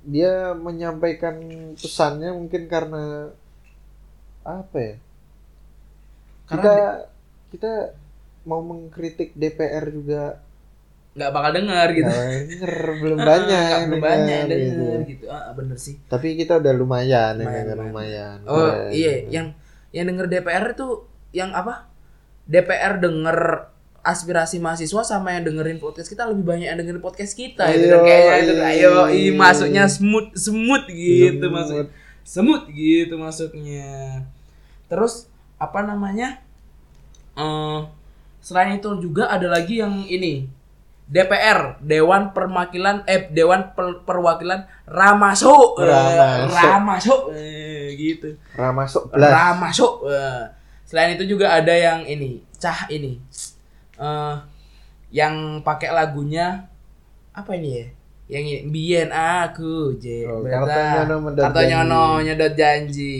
dia 0.00 0.54
menyampaikan 0.54 1.36
pesannya 1.74 2.32
mungkin 2.32 2.64
karena 2.64 3.28
apa 4.40 4.76
ya? 4.78 4.94
Karena 6.46 6.62
kita 6.62 6.74
kita 7.50 7.72
mau 8.48 8.64
mengkritik 8.64 9.36
DPR 9.36 9.84
juga 9.88 10.40
nggak 11.12 11.30
bakal 11.34 11.50
denger 11.52 11.88
gitu. 11.92 12.08
nggak 12.08 12.30
denger, 12.46 12.72
belum 13.02 13.18
banyak 13.20 13.62
yang 13.68 13.82
belum 13.86 14.00
banyak 14.00 14.36
yang 14.38 14.48
denger, 14.48 14.70
denger 14.72 14.98
gitu. 15.04 15.10
gitu. 15.12 15.24
Ah, 15.28 15.50
bener 15.52 15.76
sih. 15.76 15.94
Tapi 16.06 16.34
kita 16.34 16.56
udah 16.56 16.72
lumayan, 16.72 17.32
yang 17.34 17.44
Lumayan, 17.44 17.64
denger, 17.64 17.76
lumayan. 17.76 17.90
lumayan. 17.90 18.38
Oh 18.46 18.56
Keren. 18.64 18.90
iya, 18.94 19.14
yang 19.28 19.46
yang 19.90 20.04
denger 20.06 20.26
DPR 20.26 20.64
itu 20.72 20.88
yang 21.30 21.50
apa? 21.52 21.90
DPR 22.44 22.96
denger 22.96 23.38
aspirasi 24.00 24.56
mahasiswa 24.56 25.02
sama 25.04 25.36
yang 25.36 25.44
dengerin 25.44 25.76
podcast 25.76 26.08
kita 26.08 26.24
lebih 26.24 26.40
banyak 26.40 26.64
yang 26.64 26.78
dengerin 26.80 27.02
podcast 27.02 27.36
kita 27.36 27.68
itu 27.68 27.92
kan 27.92 28.00
Ayo, 28.00 28.06
kayaknya 28.08 28.36
itu 28.40 28.54
ayo 28.56 28.92
i 29.12 29.22
masuknya 29.36 29.84
smooth 29.84 30.32
smooth 30.32 30.88
gitu 30.88 31.44
Smooth. 31.44 31.52
masuk 31.52 31.86
smooth 32.24 32.64
gitu 32.72 33.14
masuknya 33.20 34.24
terus 34.88 35.28
apa 35.60 35.84
namanya 35.84 36.40
eh 37.36 37.80
selain 38.38 38.78
itu 38.78 38.88
juga 39.00 39.28
ada 39.28 39.46
lagi 39.46 39.80
yang 39.80 40.04
ini 40.04 40.46
DPR 41.08 41.80
Dewan 41.80 42.36
Perwakilan 42.36 43.00
eh 43.08 43.32
Dewan 43.32 43.72
Per- 43.72 44.04
Perwakilan 44.04 44.68
Ramaso 44.84 45.72
Ramaso. 45.80 46.60
Ramaso 46.68 47.14
Eh, 47.32 47.96
gitu. 47.96 48.36
Ramasuk. 49.16 49.92
Eh, 50.04 50.44
Selain 50.84 51.12
itu 51.16 51.24
juga 51.28 51.52
ada 51.52 51.72
yang 51.72 52.04
ini, 52.04 52.40
cah 52.56 52.88
ini. 52.88 53.20
eh 53.96 54.36
yang 55.08 55.64
pakai 55.64 55.88
lagunya 55.92 56.68
apa 57.32 57.56
ini 57.56 57.68
ya? 57.72 57.86
Yang 58.28 58.44
ini, 58.44 58.60
Bien 58.68 59.08
aku 59.08 59.96
je. 59.96 60.28
Oh, 60.28 60.44
Kartonyono 60.44 62.20
janji. 62.20 62.24
nyedot 62.28 62.52
janji. 62.52 63.16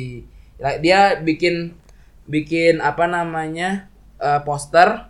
Dia 0.84 1.16
bikin 1.24 1.72
bikin 2.28 2.84
apa 2.84 3.08
namanya? 3.08 3.87
Eh, 4.18 4.40
poster. 4.42 5.08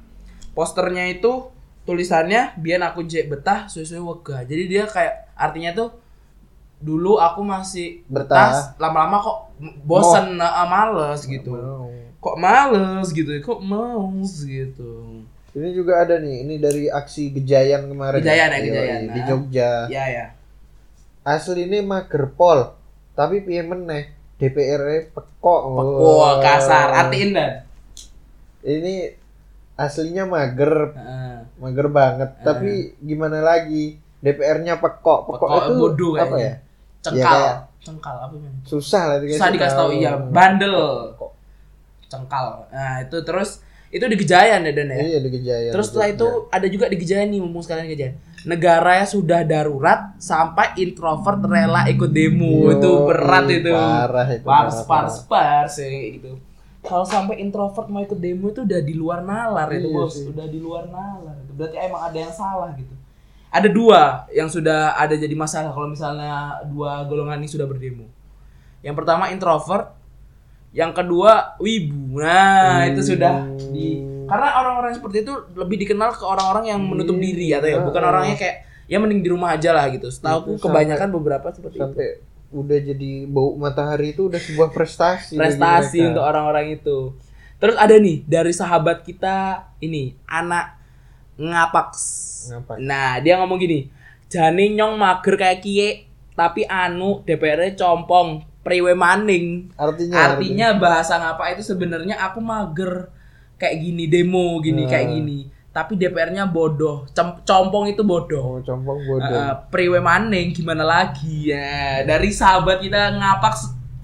Posternya 0.52 1.06
itu 1.06 1.54
tulisannya 1.86 2.58
Bien 2.58 2.82
aku 2.82 3.06
je 3.06 3.24
betah 3.24 3.70
suwe-suwe 3.70 4.00
wega. 4.02 4.44
Jadi 4.44 4.62
dia 4.68 4.84
kayak 4.84 5.32
artinya 5.38 5.72
tuh 5.72 5.88
dulu 6.78 7.18
aku 7.18 7.42
masih 7.42 8.06
betah, 8.06 8.74
lama-lama 8.78 9.18
kok 9.18 9.38
bosen 9.82 10.38
nah, 10.38 10.62
males 10.70 11.26
gitu 11.26 11.58
Mau. 11.58 11.90
kok 12.22 12.36
males 12.38 13.08
gitu 13.10 13.30
kok 13.42 13.60
males 13.62 14.32
gitu 14.46 15.22
Ini 15.58 15.74
juga 15.74 16.06
ada 16.06 16.22
nih, 16.22 16.46
ini 16.46 16.54
dari 16.60 16.86
aksi 16.86 17.34
Gejayan 17.34 17.90
kemarin. 17.90 18.20
Gejayan 18.22 18.52
ya, 18.52 18.58
Gejayan. 18.62 19.00
Di. 19.10 19.20
Jogja. 19.26 19.70
ya 19.90 20.04
ya 20.06 20.26
Asli 21.26 21.66
ini 21.66 21.82
mager 21.82 22.30
pol, 22.30 22.78
tapi 23.18 23.42
piye 23.42 23.66
meneh 23.66 24.12
DPR 24.38 25.10
pekok. 25.10 25.60
wah 25.98 26.38
kasar 26.38 26.94
artiin 26.94 27.34
dan 27.34 27.67
ini 28.60 29.14
aslinya 29.74 30.24
mager 30.24 30.92
Heeh. 30.92 31.36
mager 31.56 31.86
banget 31.88 32.30
tapi 32.40 32.98
gimana 32.98 33.38
lagi 33.38 33.94
DPR-nya 34.18 34.82
pekok 34.82 35.30
pekok, 35.30 35.46
Pekok, 35.46 35.58
itu 35.60 35.72
bodoh 35.76 36.12
apa 36.14 36.26
kayaknya. 36.28 36.42
ya 36.42 36.54
Cengkal. 36.98 37.14
Ya, 37.14 37.26
kayak- 37.28 37.58
Cengkal 37.78 38.16
apa 38.18 38.34
namanya? 38.34 38.60
susah 38.66 39.02
lah 39.06 39.16
dikasih 39.18 39.38
Susah 39.38 39.48
dikasih 39.48 39.76
tahu 39.76 39.90
iya, 39.94 40.10
bandel. 40.18 40.74
Cengkal. 42.06 42.66
Nah, 42.68 43.04
itu 43.04 43.16
terus 43.22 43.60
itu 43.88 44.02
di 44.02 44.16
Gejayan 44.16 44.64
ya 44.64 44.72
Dan 44.74 44.90
ya. 44.90 44.96
iya 44.98 45.18
di 45.18 45.30
Gejayan 45.30 45.72
Terus 45.72 45.86
setelah 45.88 46.08
itu 46.10 46.26
ada 46.50 46.66
juga 46.66 46.90
di 46.90 46.96
Gejayan 46.96 47.28
nih, 47.28 47.38
mumpung 47.38 47.62
sekalian 47.62 47.86
di 47.86 47.94
Gejayan. 47.94 48.14
Negara 48.44 48.98
yang 48.98 49.08
sudah 49.08 49.40
darurat 49.42 50.16
sampai 50.16 50.74
introvert 50.76 51.38
rela 51.40 51.86
ikut 51.86 52.08
demo. 52.08 52.66
Yo, 52.66 52.74
itu 52.74 52.90
berat 53.06 53.44
itu. 53.46 53.70
parah 53.70 54.26
itu, 54.26 54.42
Pars 54.42 54.76
parah, 54.82 54.84
pars 54.84 55.16
pars 55.22 55.74
ya, 55.78 55.88
gitu. 56.12 56.32
Kalau 56.78 57.04
sampai 57.04 57.42
introvert 57.42 57.90
mau 57.90 58.00
ikut 58.00 58.18
demo 58.18 58.54
itu 58.54 58.62
udah 58.62 58.80
di 58.80 58.94
luar 58.94 59.20
nalar 59.26 59.68
itu, 59.74 59.90
Iya 59.90 59.96
Bos. 59.98 60.14
sih. 60.14 60.26
Udah 60.30 60.46
di 60.46 60.58
luar 60.62 60.86
nalar 60.86 61.34
itu. 61.42 61.52
Berarti 61.58 61.76
emang 61.78 62.02
ada 62.06 62.18
yang 62.18 62.32
salah 62.32 62.70
gitu. 62.78 62.94
Ada 63.48 63.68
dua 63.72 64.28
yang 64.30 64.46
sudah 64.46 64.94
ada 64.94 65.16
jadi 65.16 65.32
masalah 65.32 65.72
kalau 65.72 65.88
misalnya 65.90 66.62
dua 66.68 67.02
golongan 67.08 67.40
ini 67.40 67.48
sudah 67.50 67.66
berdemo. 67.66 68.06
Yang 68.84 68.94
pertama 68.94 69.32
introvert, 69.34 69.96
yang 70.70 70.94
kedua 70.94 71.56
wibu. 71.58 72.20
Nah, 72.20 72.86
itu 72.86 73.02
sudah 73.16 73.48
di 73.72 74.04
karena 74.28 74.48
orang-orang 74.60 74.92
seperti 74.92 75.24
itu 75.24 75.32
lebih 75.56 75.80
dikenal 75.80 76.12
ke 76.12 76.24
orang-orang 76.28 76.68
yang 76.68 76.80
menutup 76.84 77.16
diri 77.16 77.48
atau 77.56 77.64
ya 77.64 77.80
bukan 77.80 78.02
orangnya 78.04 78.36
kayak 78.36 78.56
ya 78.84 79.00
mending 79.00 79.24
di 79.24 79.28
rumah 79.32 79.56
aja 79.56 79.72
lah 79.72 79.88
gitu. 79.88 80.12
Setahu 80.12 80.60
Itu 80.60 80.68
kebanyakan 80.68 81.08
beberapa 81.08 81.48
seperti 81.48 81.80
itu. 81.80 81.94
Udah 82.48 82.78
jadi 82.80 83.28
bau 83.28 83.52
matahari 83.60 84.16
itu 84.16 84.32
udah 84.32 84.40
sebuah 84.40 84.72
prestasi 84.72 85.36
Prestasi 85.36 86.00
untuk 86.00 86.24
orang-orang 86.24 86.80
itu. 86.80 87.12
Terus 87.58 87.76
ada 87.76 87.94
nih 87.98 88.24
dari 88.24 88.52
sahabat 88.54 89.04
kita 89.04 89.68
ini 89.82 90.16
anak 90.24 90.78
ngapaks. 91.36 92.04
Ngapain? 92.54 92.78
Nah, 92.82 93.18
dia 93.20 93.36
ngomong 93.38 93.58
gini, 93.60 93.90
jane 94.30 94.74
nyong 94.74 94.94
mager 94.96 95.34
kayak 95.36 95.60
kie, 95.60 96.06
tapi 96.38 96.62
anu 96.66 97.20
DPR 97.26 97.74
compong 97.74 98.46
priwe 98.62 98.92
maning. 98.92 99.72
artinya 99.74 100.16
Artinya 100.34 100.68
bahasa 100.76 101.16
ngapa 101.16 101.56
itu 101.56 101.64
sebenarnya 101.64 102.20
aku 102.20 102.38
mager 102.38 103.08
kayak 103.58 103.76
gini 103.80 104.06
demo 104.06 104.60
gini 104.62 104.86
Nah. 104.86 104.90
kayak 104.92 105.08
gini. 105.18 105.38
Tapi 105.78 105.94
DPR-nya 105.94 106.42
bodoh. 106.44 107.06
Cem- 107.08 107.38
compong 107.42 107.86
itu 107.86 108.02
bodoh. 108.02 108.42
oh 108.42 108.60
compong 108.60 108.98
bodoh 109.00 109.30
Eh, 109.30 109.54
priwe 109.70 110.02
maning 110.02 110.50
gimana 110.50 110.82
lagi 110.82 111.54
ya. 111.54 112.02
Dari 112.02 112.34
sahabat 112.34 112.82
kita 112.82 113.14
ngapak 113.14 113.54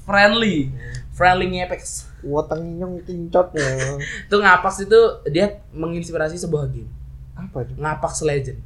friendly. 0.06 0.70
Friendly 1.10 1.50
ngepex. 1.50 2.14
woteng 2.24 2.80
nyong 2.80 3.04
kincot 3.04 3.52
ya 3.52 3.68
Itu 4.26 4.40
ngapak 4.40 4.72
itu 4.80 5.00
dia 5.28 5.60
menginspirasi 5.70 6.40
sebuah 6.40 6.72
game. 6.72 6.88
apa 7.34 7.66
tuh 7.66 7.76
Ngapak 7.76 8.14
Legend. 8.24 8.60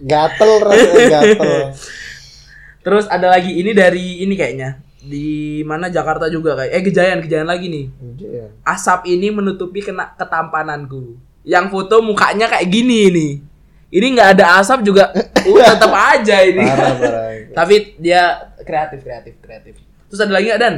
gatel 0.00 0.50
rasanya 0.60 1.04
gatel 1.08 1.52
Terus 2.84 3.08
ada 3.08 3.32
lagi 3.32 3.56
ini 3.56 3.72
dari 3.72 4.20
ini 4.20 4.36
kayaknya 4.36 4.76
di 5.04 5.60
mana 5.68 5.92
Jakarta 5.92 6.32
juga 6.32 6.56
kayak 6.56 6.72
eh 6.72 6.82
Gejayan 6.82 7.18
Gejayan 7.20 7.48
lagi 7.48 7.66
nih. 7.68 7.86
Iya. 8.18 8.46
Asap 8.64 9.06
ini 9.12 9.28
menutupi 9.28 9.84
kena 9.84 10.16
ketampananku. 10.16 11.20
Yang 11.44 11.66
foto 11.68 12.00
mukanya 12.00 12.48
kayak 12.48 12.66
gini 12.72 13.12
nih. 13.12 13.32
Ini 13.94 14.06
nggak 14.18 14.30
ada 14.40 14.58
asap 14.58 14.82
juga, 14.82 15.12
uh, 15.46 15.58
tetap 15.62 15.92
aja 15.94 16.36
ini. 16.42 16.66
parah 16.66 16.94
parah 16.98 17.26
Tapi 17.62 17.94
dia 18.02 18.50
kreatif 18.66 19.06
kreatif 19.06 19.38
kreatif. 19.38 19.78
Terus 20.10 20.20
ada 20.24 20.32
lagi 20.34 20.50
nggak 20.50 20.62
Dan? 20.62 20.76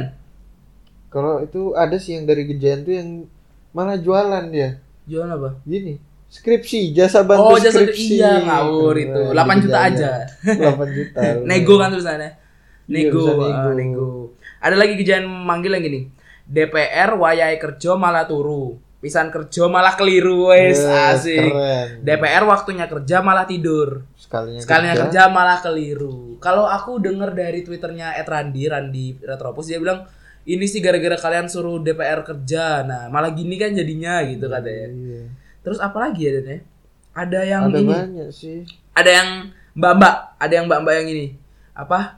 kalau 1.07 1.39
itu 1.39 1.71
ada 1.73 1.95
sih 1.97 2.19
yang 2.19 2.27
dari 2.27 2.43
Gejayan 2.45 2.83
tuh 2.83 2.93
yang 2.93 3.09
malah 3.71 3.95
jualan 3.95 4.43
dia 4.51 4.77
Jualan 5.07 5.39
apa? 5.39 5.49
gini 5.63 6.03
skripsi 6.27 6.91
jasa 6.91 7.23
bantu 7.23 7.55
Oh, 7.55 7.57
jasa 7.57 7.87
skripsi 7.87 8.19
iya 8.19 8.43
ngawur 8.43 8.95
itu. 8.99 9.21
Nah, 9.31 9.47
8 9.47 9.55
di 9.55 9.63
juta 9.63 9.79
aja. 9.79 10.09
8 10.43 10.59
juta 10.91 11.21
nego 11.47 11.75
kan 11.79 11.87
tulisannya. 11.95 12.29
Iya, 12.87 13.11
Nego, 13.11 13.19
bisa 13.19 13.31
ah, 13.35 13.37
nego. 13.37 13.71
nego. 13.75 14.09
Ada 14.57 14.75
lagi 14.75 14.93
kejadian 14.95 15.27
manggil 15.27 15.75
yang 15.75 15.83
gini. 15.83 16.01
DPR 16.43 17.13
wayai 17.13 17.59
kerja 17.59 17.93
malah 17.93 18.23
turu. 18.23 18.79
Pisan 18.97 19.29
kerja 19.29 19.67
malah 19.67 19.93
keliru 19.93 20.49
wes 20.49 20.79
Eh, 20.79 21.11
asik. 21.13 21.51
keren. 21.51 21.87
DPR 22.01 22.43
waktunya 22.43 22.87
kerja 22.87 23.21
malah 23.21 23.45
tidur. 23.45 24.07
sekalinya, 24.17 24.59
Sekalinya 24.59 24.95
kerja 24.97 25.21
malah 25.29 25.59
keliru. 25.59 26.39
Kalau 26.39 26.65
aku 26.65 26.97
denger 26.97 27.31
dari 27.31 27.61
twitternya 27.61 28.15
Ed 28.15 28.25
Randi, 28.25 28.63
Randi 28.65 29.05
Retropus 29.19 29.67
dia 29.67 29.77
bilang 29.77 30.07
ini 30.43 30.63
sih 30.63 30.79
gara-gara 30.79 31.15
kalian 31.15 31.45
suruh 31.45 31.77
DPR 31.77 32.23
kerja. 32.23 32.81
Nah 32.81 33.07
malah 33.07 33.31
gini 33.31 33.55
kan 33.55 33.71
jadinya 33.71 34.23
gitu 34.23 34.47
katanya. 34.47 34.87
Iya. 34.89 35.21
Terus 35.61 35.77
apa 35.77 35.97
lagi 35.99 36.21
ya 36.23 36.31
Dan 36.33 36.45
ya? 36.47 36.59
Ada 37.13 37.39
yang 37.43 37.61
ada 37.67 37.77
ini 37.77 37.91
banyak 37.91 38.29
sih 38.31 38.63
ada 38.91 39.09
yang 39.09 39.29
mbak-mbak, 39.73 40.15
ada 40.37 40.53
yang 40.53 40.65
mbak-mbak 40.65 40.93
yang 40.95 41.07
ini. 41.07 41.27
Apa? 41.71 42.17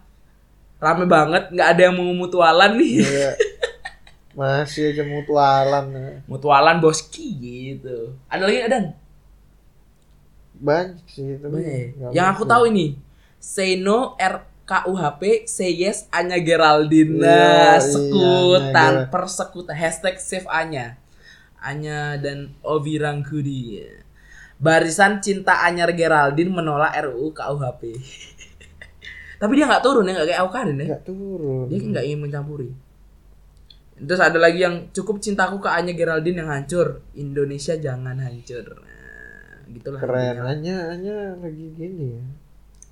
Rame 0.80 1.06
banget, 1.06 1.52
nggak 1.52 1.70
ada 1.70 1.82
yang 1.82 1.96
mau 1.96 2.10
mutualan 2.10 2.72
nih. 2.74 3.04
Iya. 3.04 3.32
masih 4.32 4.96
aja 4.96 5.04
mutualan 5.04 5.86
ya. 5.90 6.10
mutualan 6.24 6.80
boski 6.80 7.28
gitu. 7.36 8.16
Ada 8.26 8.42
lagi 8.42 8.60
Dan? 8.66 8.86
banyak 10.56 11.04
sih 11.06 11.36
tapi 11.38 11.60
ya? 11.60 12.12
Yang 12.14 12.28
aku 12.30 12.44
tahu 12.46 12.64
ini. 12.68 12.96
Say 13.38 13.76
no 13.76 14.16
RKUHP, 14.16 15.22
say 15.46 15.72
yes 15.74 16.08
Anya 16.10 16.36
Geraldine. 16.38 17.16
Iya, 17.16 17.20
Nah, 17.20 17.36
iya, 17.36 17.76
sekutan, 17.80 18.72
Anya 18.72 19.00
Ger- 19.02 19.08
persekutan. 19.10 19.76
Hashtag 19.76 20.16
save 20.18 20.48
Anya. 20.48 20.96
Anya 21.60 22.16
dan 22.16 22.56
Ovi 22.62 22.96
Rangkudi. 22.96 23.84
Barisan 24.56 25.20
cinta 25.20 25.64
Anyar 25.64 25.92
Geraldine 25.92 26.48
menolak 26.50 26.92
RUU 27.02 27.32
KUHP. 27.32 27.82
Tapi 29.40 29.52
dia 29.54 29.66
nggak 29.66 29.82
turun 29.82 30.04
ya, 30.04 30.14
nggak 30.14 30.28
kayak 30.28 30.42
Aukarin 30.42 30.76
ya. 30.76 30.86
nggak 30.90 31.04
turun 31.04 31.66
Dia 31.66 31.80
nggak 31.80 32.06
ingin 32.06 32.20
mencampuri. 32.20 32.70
Terus 33.98 34.20
ada 34.20 34.36
lagi 34.36 34.60
yang 34.60 34.88
cukup 34.90 35.20
cintaku 35.20 35.60
ke 35.60 35.70
Anya 35.70 35.92
Geraldine 35.92 36.38
yang 36.38 36.50
hancur. 36.50 37.04
Indonesia 37.14 37.76
jangan 37.76 38.16
hancur. 38.16 38.80
Nah, 38.80 39.68
gitulah. 39.70 40.00
keren 40.00 40.36
hanya 40.42 40.76
hanya 40.90 41.16
lagi 41.36 41.72
gini 41.72 42.16
ya 42.16 42.24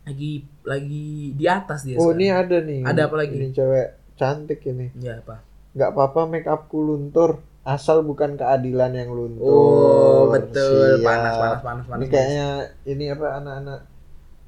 Lagi 0.03 0.31
lagi 0.63 1.05
di 1.33 1.45
atas 1.45 1.83
dia. 1.83 1.95
oh 1.95 2.11
sekarang. 2.11 2.15
ini 2.15 2.27
ada 2.29 2.57
nih 2.61 2.79
Ada 2.81 3.01
apa 3.03 3.15
lagi? 3.17 3.35
ini 3.35 3.47
cewek 3.51 3.87
cantik 4.13 4.59
ini 4.63 4.87
Ya 4.97 5.19
apa? 5.19 5.43
nggak 5.73 5.89
apa-apa 5.89 6.21
make 6.25 6.45
upku 6.45 6.79
luntur 6.79 7.37
asal 7.61 8.01
bukan 8.01 8.33
keadilan 8.33 8.91
yang 8.91 9.09
luntur 9.09 9.43
Oh, 9.43 10.21
betul. 10.29 10.95
Siap. 10.95 11.03
Panas, 11.03 11.33
panas, 11.33 11.61
panas, 11.61 11.85
panas. 11.85 11.99
ini 11.99 12.07
kayaknya 12.07 12.47
ini 12.83 13.05
apa 13.09 13.27
anak-anak 13.35 13.79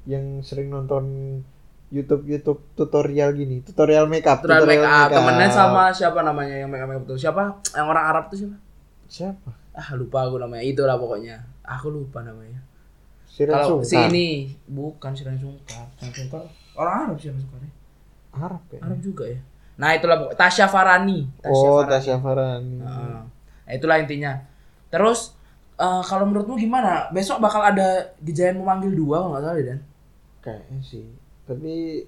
yang 0.04 0.24
sering 0.40 0.68
nonton 0.68 1.04
YouTube 1.90 2.22
YouTube 2.22 2.60
tutorial 2.78 3.34
gini 3.34 3.66
tutorial 3.66 4.06
makeup 4.06 4.38
Tutorial 4.38 4.62
make 4.62 4.86
up. 4.86 5.10
Temennya 5.10 5.50
sama 5.50 5.90
siapa 5.90 6.22
namanya 6.22 6.54
yang 6.54 6.70
make 6.70 6.82
up 6.82 6.86
make 6.86 7.02
up 7.02 7.04
itu? 7.10 7.26
Siapa? 7.26 7.58
Yang 7.74 7.86
orang 7.90 8.04
Arab 8.06 8.24
tuh 8.30 8.38
siapa? 8.38 8.56
siapa 9.10 9.50
Ah 9.74 9.90
lupa 9.98 10.26
aku 10.26 10.38
namanya. 10.38 10.62
Itulah 10.62 10.94
pokoknya. 10.98 11.42
Aku 11.66 11.90
lupa 11.90 12.22
namanya. 12.22 12.62
Siren 13.26 13.54
Kalau 13.54 13.82
si 13.82 13.94
ini 13.98 14.54
bukan 14.70 15.14
Siren 15.14 15.34
Sungkar. 15.38 15.86
Siren 15.98 16.14
Sungkar 16.14 16.42
orang 16.78 17.10
Arab 17.10 17.16
siapa 17.18 17.38
Sungkar 17.42 17.58
ya? 17.62 17.72
Arab 18.38 18.62
ya 18.70 18.78
Arab 18.86 18.98
juga 19.02 19.24
ya. 19.26 19.40
Nah 19.74 19.90
itulah 19.98 20.16
pokoknya. 20.22 20.38
Tasya 20.38 20.66
Farani. 20.70 21.18
oh 21.42 21.82
Farani. 21.82 21.90
Tasya 21.90 22.16
Farani. 22.22 22.76
Nah, 22.78 23.26
itulah 23.66 23.98
intinya. 23.98 24.38
Terus 24.94 25.34
eh, 25.74 26.02
kalau 26.06 26.30
menurutmu 26.30 26.54
gimana? 26.54 27.10
Besok 27.10 27.42
bakal 27.42 27.66
ada 27.66 28.14
Gejayan 28.22 28.62
memanggil 28.62 28.94
dua 28.94 29.26
kalau 29.26 29.30
nggak 29.34 29.42
salah 29.42 29.58
ya, 29.58 29.66
Dan. 29.74 29.80
kayaknya 30.40 30.80
sih 30.80 31.04
tapi 31.50 32.06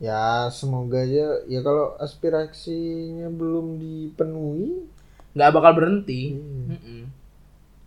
ya 0.00 0.48
semoga 0.50 1.04
aja 1.04 1.44
ya 1.46 1.60
kalau 1.60 1.94
aspirasinya 2.00 3.28
belum 3.30 3.78
dipenuhi 3.78 4.90
Nggak 5.34 5.50
bakal 5.50 5.72
berhenti. 5.74 6.38
Hmm. 6.38 6.70
Mm-mm. 6.70 7.02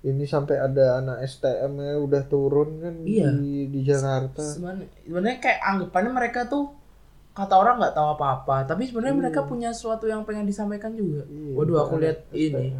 ini 0.03 0.24
sampai 0.24 0.59
ada 0.59 0.99
anak 0.99 1.24
STM 1.26 1.80
nya 1.80 1.95
udah 1.97 2.24
turun 2.28 2.80
kan 2.80 2.95
Iya. 3.03 3.34
di 3.34 3.71
di 3.71 3.80
Jakarta 3.84 4.43
Sebenarnya 4.43 5.39
kayak 5.41 5.59
anggapannya 5.63 6.11
mereka 6.11 6.47
tuh 6.47 6.71
kata 7.32 7.53
orang 7.53 7.78
nggak 7.78 7.93
tahu 7.93 8.07
apa-apa, 8.17 8.65
tapi 8.65 8.89
sebenarnya 8.89 9.13
mereka 9.13 9.45
punya 9.45 9.69
sesuatu 9.69 10.09
yang 10.09 10.26
pengen 10.26 10.49
disampaikan 10.49 10.97
juga. 10.97 11.21
Iya, 11.30 11.53
Waduh, 11.53 11.78
aku 11.86 11.95
lihat 12.01 12.26
ini. 12.34 12.74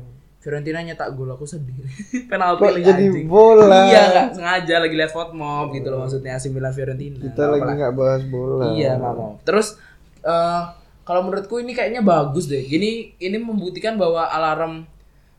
Fiorentina 0.48 0.80
nyetak 0.80 1.12
gol, 1.12 1.28
aku 1.28 1.44
sedih. 1.44 1.76
Penalti 2.32 2.64
lagi 2.72 2.88
jadi 2.88 3.12
anjing. 3.12 3.28
bola 3.28 3.68
Iya, 3.92 4.02
nggak 4.16 4.28
sengaja 4.32 4.76
lagi 4.80 4.96
lihat 4.96 5.12
mob 5.36 5.76
gitu 5.76 5.92
loh 5.92 6.08
maksudnya 6.08 6.40
AC 6.40 6.48
Milan 6.56 6.72
Fiorentina. 6.72 7.20
kita 7.20 7.52
lagi 7.52 7.68
nggak 7.68 7.92
bahas 7.92 8.24
bola 8.32 8.72
Iya, 8.72 8.96
mau. 8.96 9.36
Terus 9.44 9.76
eh 10.24 10.64
kalau 11.04 11.28
menurutku 11.28 11.60
ini 11.60 11.76
kayaknya 11.76 12.00
bagus 12.00 12.48
deh. 12.48 12.64
Gini 12.64 13.12
ini 13.20 13.36
membuktikan 13.36 14.00
bahwa 14.00 14.24
alarm 14.24 14.88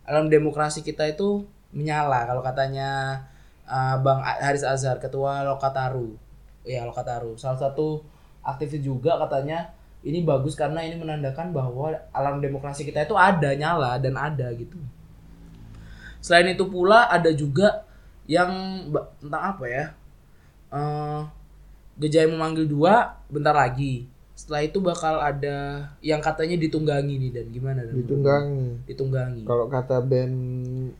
alarm 0.05 0.29
demokrasi 0.29 0.85
kita 0.85 1.09
itu 1.09 1.49
menyala 1.73 2.29
kalau 2.29 2.45
katanya 2.45 3.25
eh, 3.65 3.97
Bang 4.05 4.21
Haris 4.21 4.61
Azhar 4.61 5.01
ketua 5.01 5.41
Lokataru. 5.41 6.21
Iya, 6.69 6.85
Lokataru. 6.85 7.41
Salah 7.41 7.57
satu 7.57 8.05
aktivis 8.45 8.85
juga 8.85 9.17
katanya 9.17 9.73
ini 10.05 10.21
bagus 10.21 10.53
karena 10.53 10.85
ini 10.85 11.01
menandakan 11.01 11.57
bahwa 11.57 11.97
alarm 12.13 12.45
demokrasi 12.45 12.85
kita 12.85 13.09
itu 13.09 13.17
ada 13.17 13.57
nyala 13.57 13.97
dan 13.97 14.21
ada 14.21 14.53
gitu 14.53 14.77
selain 16.21 16.53
itu 16.55 16.65
pula 16.67 17.07
ada 17.09 17.31
juga 17.33 17.83
yang 18.29 18.51
tentang 19.21 19.43
apa 19.57 19.65
ya 19.67 19.85
eh 20.69 21.23
Gejaya 21.99 22.31
memanggil 22.31 22.71
dua 22.71 23.19
bentar 23.27 23.51
lagi. 23.51 24.07
Setelah 24.39 24.63
itu 24.63 24.79
bakal 24.79 25.19
ada 25.19 25.91
yang 25.99 26.23
katanya 26.23 26.55
ditunggangi 26.55 27.19
nih 27.19 27.31
dan. 27.35 27.47
Gimana 27.51 27.83
dan? 27.83 27.95
Ditunggangi. 27.99 28.87
Ditunggangi. 28.87 29.43
Kalau 29.43 29.67
kata 29.67 29.99
BEM 29.99 30.35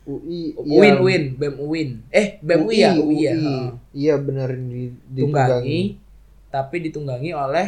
UI 0.03 0.59
Uin 0.59 0.97
Uin. 0.99 1.25
BEM 1.39 1.55
Uin. 1.63 1.91
Eh 2.11 2.43
BEM 2.43 2.67
UI, 2.67 2.83
ya? 2.83 2.91
UI, 2.99 3.17
ya? 3.23 3.33
Heeh. 3.39 3.67
iya 3.95 4.15
benar 4.19 4.51
di, 4.51 4.91
ditunggangi. 5.07 5.23
Ditunggangi 5.23 5.81
tapi 6.51 6.77
ditunggangi 6.91 7.31
oleh 7.31 7.67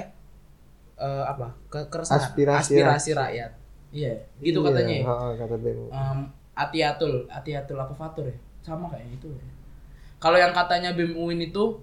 eh, 0.98 1.24
apa? 1.30 1.54
Ke 1.70 1.86
keresahan. 1.86 2.18
Aspirasi 2.18 2.74
aspirasi 2.74 3.10
rakyat. 3.14 3.50
iya 3.94 4.26
gitu 4.42 4.66
Iya, 4.66 4.74
katanya. 4.74 4.96
ya. 4.98 5.04
heeh, 5.06 5.32
kata 5.38 5.54
BEM 5.54 5.78
UI. 5.86 5.92
Atiatul 6.60 7.24
Atiatul 7.32 7.78
apa 7.80 7.94
Fatur 7.96 8.28
ya? 8.28 8.36
Sama 8.60 8.92
kayaknya 8.92 9.16
itu 9.16 9.28
ya. 9.32 9.44
kalau 10.20 10.36
yang 10.36 10.52
katanya 10.52 10.92
BEM 10.92 11.16
UIN 11.16 11.40
itu 11.48 11.80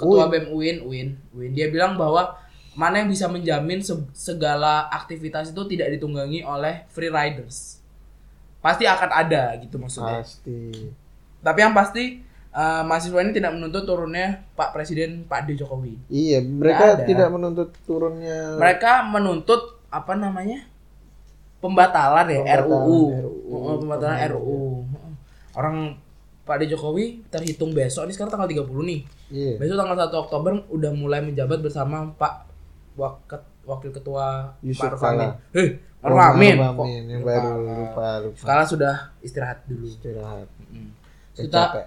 ketua 0.00 0.24
Uin. 0.24 0.32
BEM 0.32 0.46
UIN 0.48 0.76
UIN 0.80 1.08
UIN. 1.36 1.50
Dia 1.52 1.68
bilang 1.68 2.00
bahwa 2.00 2.40
mana 2.72 3.02
yang 3.02 3.10
bisa 3.10 3.28
menjamin 3.28 3.84
se- 3.84 4.08
segala 4.16 4.88
aktivitas 4.88 5.52
itu 5.52 5.62
tidak 5.68 5.92
ditunggangi 5.92 6.40
oleh 6.40 6.88
free 6.88 7.12
riders. 7.12 7.82
Pasti 8.64 8.88
akan 8.88 9.10
ada 9.12 9.52
gitu 9.60 9.76
maksudnya. 9.76 10.24
Pasti. 10.24 10.88
Tapi 11.38 11.58
yang 11.60 11.74
pasti 11.76 12.24
eh, 12.48 12.82
mahasiswa 12.88 13.20
ini 13.20 13.36
tidak 13.36 13.52
menuntut 13.52 13.84
turunnya 13.84 14.48
Pak 14.56 14.72
Presiden 14.72 15.28
Pak 15.28 15.44
D 15.44 15.54
Jokowi. 15.54 15.94
Iya 16.08 16.40
mereka 16.40 17.04
tidak 17.04 17.28
menuntut 17.28 17.70
turunnya 17.84 18.56
mereka 18.56 19.04
menuntut 19.04 19.76
apa 19.92 20.16
namanya 20.16 20.64
pembatalan 21.58 22.26
ya 22.26 22.38
Pembatalan 22.38 22.64
RUU, 22.64 23.00
RUU. 23.18 23.54
Oh, 23.54 23.76
pembatalan 23.78 24.16
RUU 24.32 24.62
orang 25.54 25.76
Pak 26.42 26.64
Jokowi 26.64 27.28
terhitung 27.28 27.76
besok 27.76 28.08
ini 28.08 28.12
sekarang 28.12 28.32
tanggal 28.32 28.48
30 28.48 28.64
nih 28.88 29.00
iya 29.28 29.52
besok 29.60 29.76
tanggal 29.76 29.96
1 30.00 30.24
Oktober 30.24 30.52
udah 30.68 30.90
mulai 30.92 31.20
menjabat 31.20 31.60
bersama 31.60 32.08
Pak 32.14 32.48
Wakil, 32.96 33.38
Wakil 33.62 33.90
Ketua 33.92 34.56
Yusuf. 34.58 34.90
Kala. 34.96 35.38
Heh, 35.52 35.78
Oh, 35.98 36.14
Maruf 36.14 36.30
Amin. 36.30 36.54
Yang 37.10 37.22
baru 37.22 37.50
lupa 37.58 38.22
lupa 38.22 38.42
Kala 38.44 38.62
sudah 38.62 38.94
istirahat 39.18 39.66
dulu. 39.66 39.82
istirahat 39.84 40.46
Mm. 40.68 40.90
Saya 41.32 41.42
Kita 41.44 41.62
capek. 41.68 41.86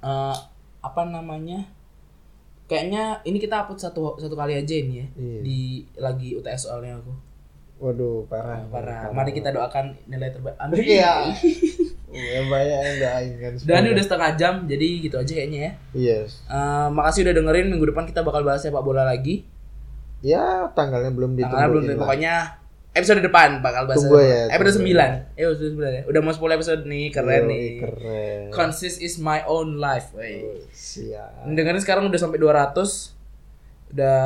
eh, 0.00 0.36
apa 0.80 1.02
namanya? 1.04 1.66
Kayaknya 2.64 3.20
ini 3.22 3.36
kita 3.36 3.62
upload 3.62 3.78
satu 3.78 4.16
satu 4.16 4.34
kali 4.34 4.54
aja 4.54 4.74
ini 4.74 5.02
ya. 5.02 5.06
Iya. 5.14 5.38
Di 5.40 5.58
lagi 5.96 6.32
UTS 6.32 6.66
soalnya 6.66 6.96
aku. 6.96 7.10
Waduh 7.76 8.24
parah 8.24 8.56
Ah, 8.56 8.66
parah. 8.66 9.00
Mari 9.10 9.30
kita 9.32 9.50
doakan 9.50 9.98
nilai 10.04 10.30
terbaik. 10.30 10.56
Amin. 10.56 10.78
Iya. 10.78 11.34
yang 12.08 12.46
banyak 12.46 12.78
yang 12.78 12.96
doain 13.00 13.32
kan 13.36 13.52
Dan 13.60 13.78
ini 13.80 13.90
udah 13.90 14.04
setengah 14.04 14.30
jam, 14.34 14.54
jadi 14.64 14.86
gitu 15.00 15.16
aja 15.16 15.32
kayaknya 15.32 15.60
ya. 15.60 15.72
yes 15.92 16.46
Eh, 16.46 16.86
makasih 16.88 17.26
udah 17.26 17.34
dengerin. 17.34 17.66
Minggu 17.68 17.90
depan 17.90 18.04
kita 18.04 18.20
bakal 18.20 18.40
bahas 18.40 18.60
sepak 18.60 18.80
bola 18.80 19.02
lagi. 19.02 19.42
ya 20.20 20.72
tanggalnya 20.72 21.10
belum 21.10 21.34
ditentuin 21.34 21.52
Tanggalnya 21.52 21.68
belum 21.68 21.84
lah. 21.84 22.00
pokoknya 22.00 22.34
episode 22.92 23.20
depan 23.20 23.48
bakal 23.60 23.82
bahas. 23.84 23.98
Tunggu 23.98 24.16
ya, 24.16 24.48
Episode 24.48 24.80
tunggu 24.80 24.94
9. 24.94 25.34
Eh, 25.34 25.44
episode 25.44 25.70
9 25.74 25.90
ya. 25.90 26.02
Udah 26.06 26.20
mau 26.20 26.32
10 26.32 26.54
episode 26.54 26.82
nih, 26.84 27.04
keren 27.10 27.42
Yoi, 27.42 27.50
nih. 27.50 27.68
keren 27.82 28.40
Consist 28.48 28.98
is 28.98 29.18
my 29.18 29.42
own 29.44 29.76
life. 29.76 30.14
wey. 30.14 30.64
siap 30.70 31.44
Dengerin 31.44 31.76
sekarang 31.76 32.06
udah 32.06 32.16
sampai 32.16 32.38
200. 32.38 33.12
Udah 33.90 34.22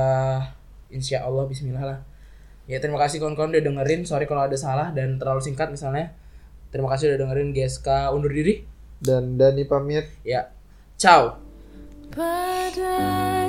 insya 0.88 1.20
Allah 1.20 1.44
bismillah 1.44 1.82
lah. 1.82 1.98
Ya 2.68 2.78
terima 2.84 3.00
kasih 3.00 3.16
kawan-kawan 3.24 3.48
udah 3.56 3.64
dengerin. 3.64 4.04
Sorry 4.04 4.28
kalau 4.28 4.44
ada 4.44 4.52
salah 4.60 4.92
dan 4.92 5.16
terlalu 5.16 5.40
singkat 5.40 5.72
misalnya. 5.72 6.12
Terima 6.68 6.92
kasih 6.92 7.16
udah 7.16 7.18
dengerin 7.24 7.56
GSK 7.56 8.12
undur 8.12 8.28
diri. 8.28 8.60
dan 9.00 9.40
Dani 9.40 9.64
pamit 9.64 10.04
Ya. 10.20 10.52
Ciao. 11.00 11.40
Pada 12.12 13.47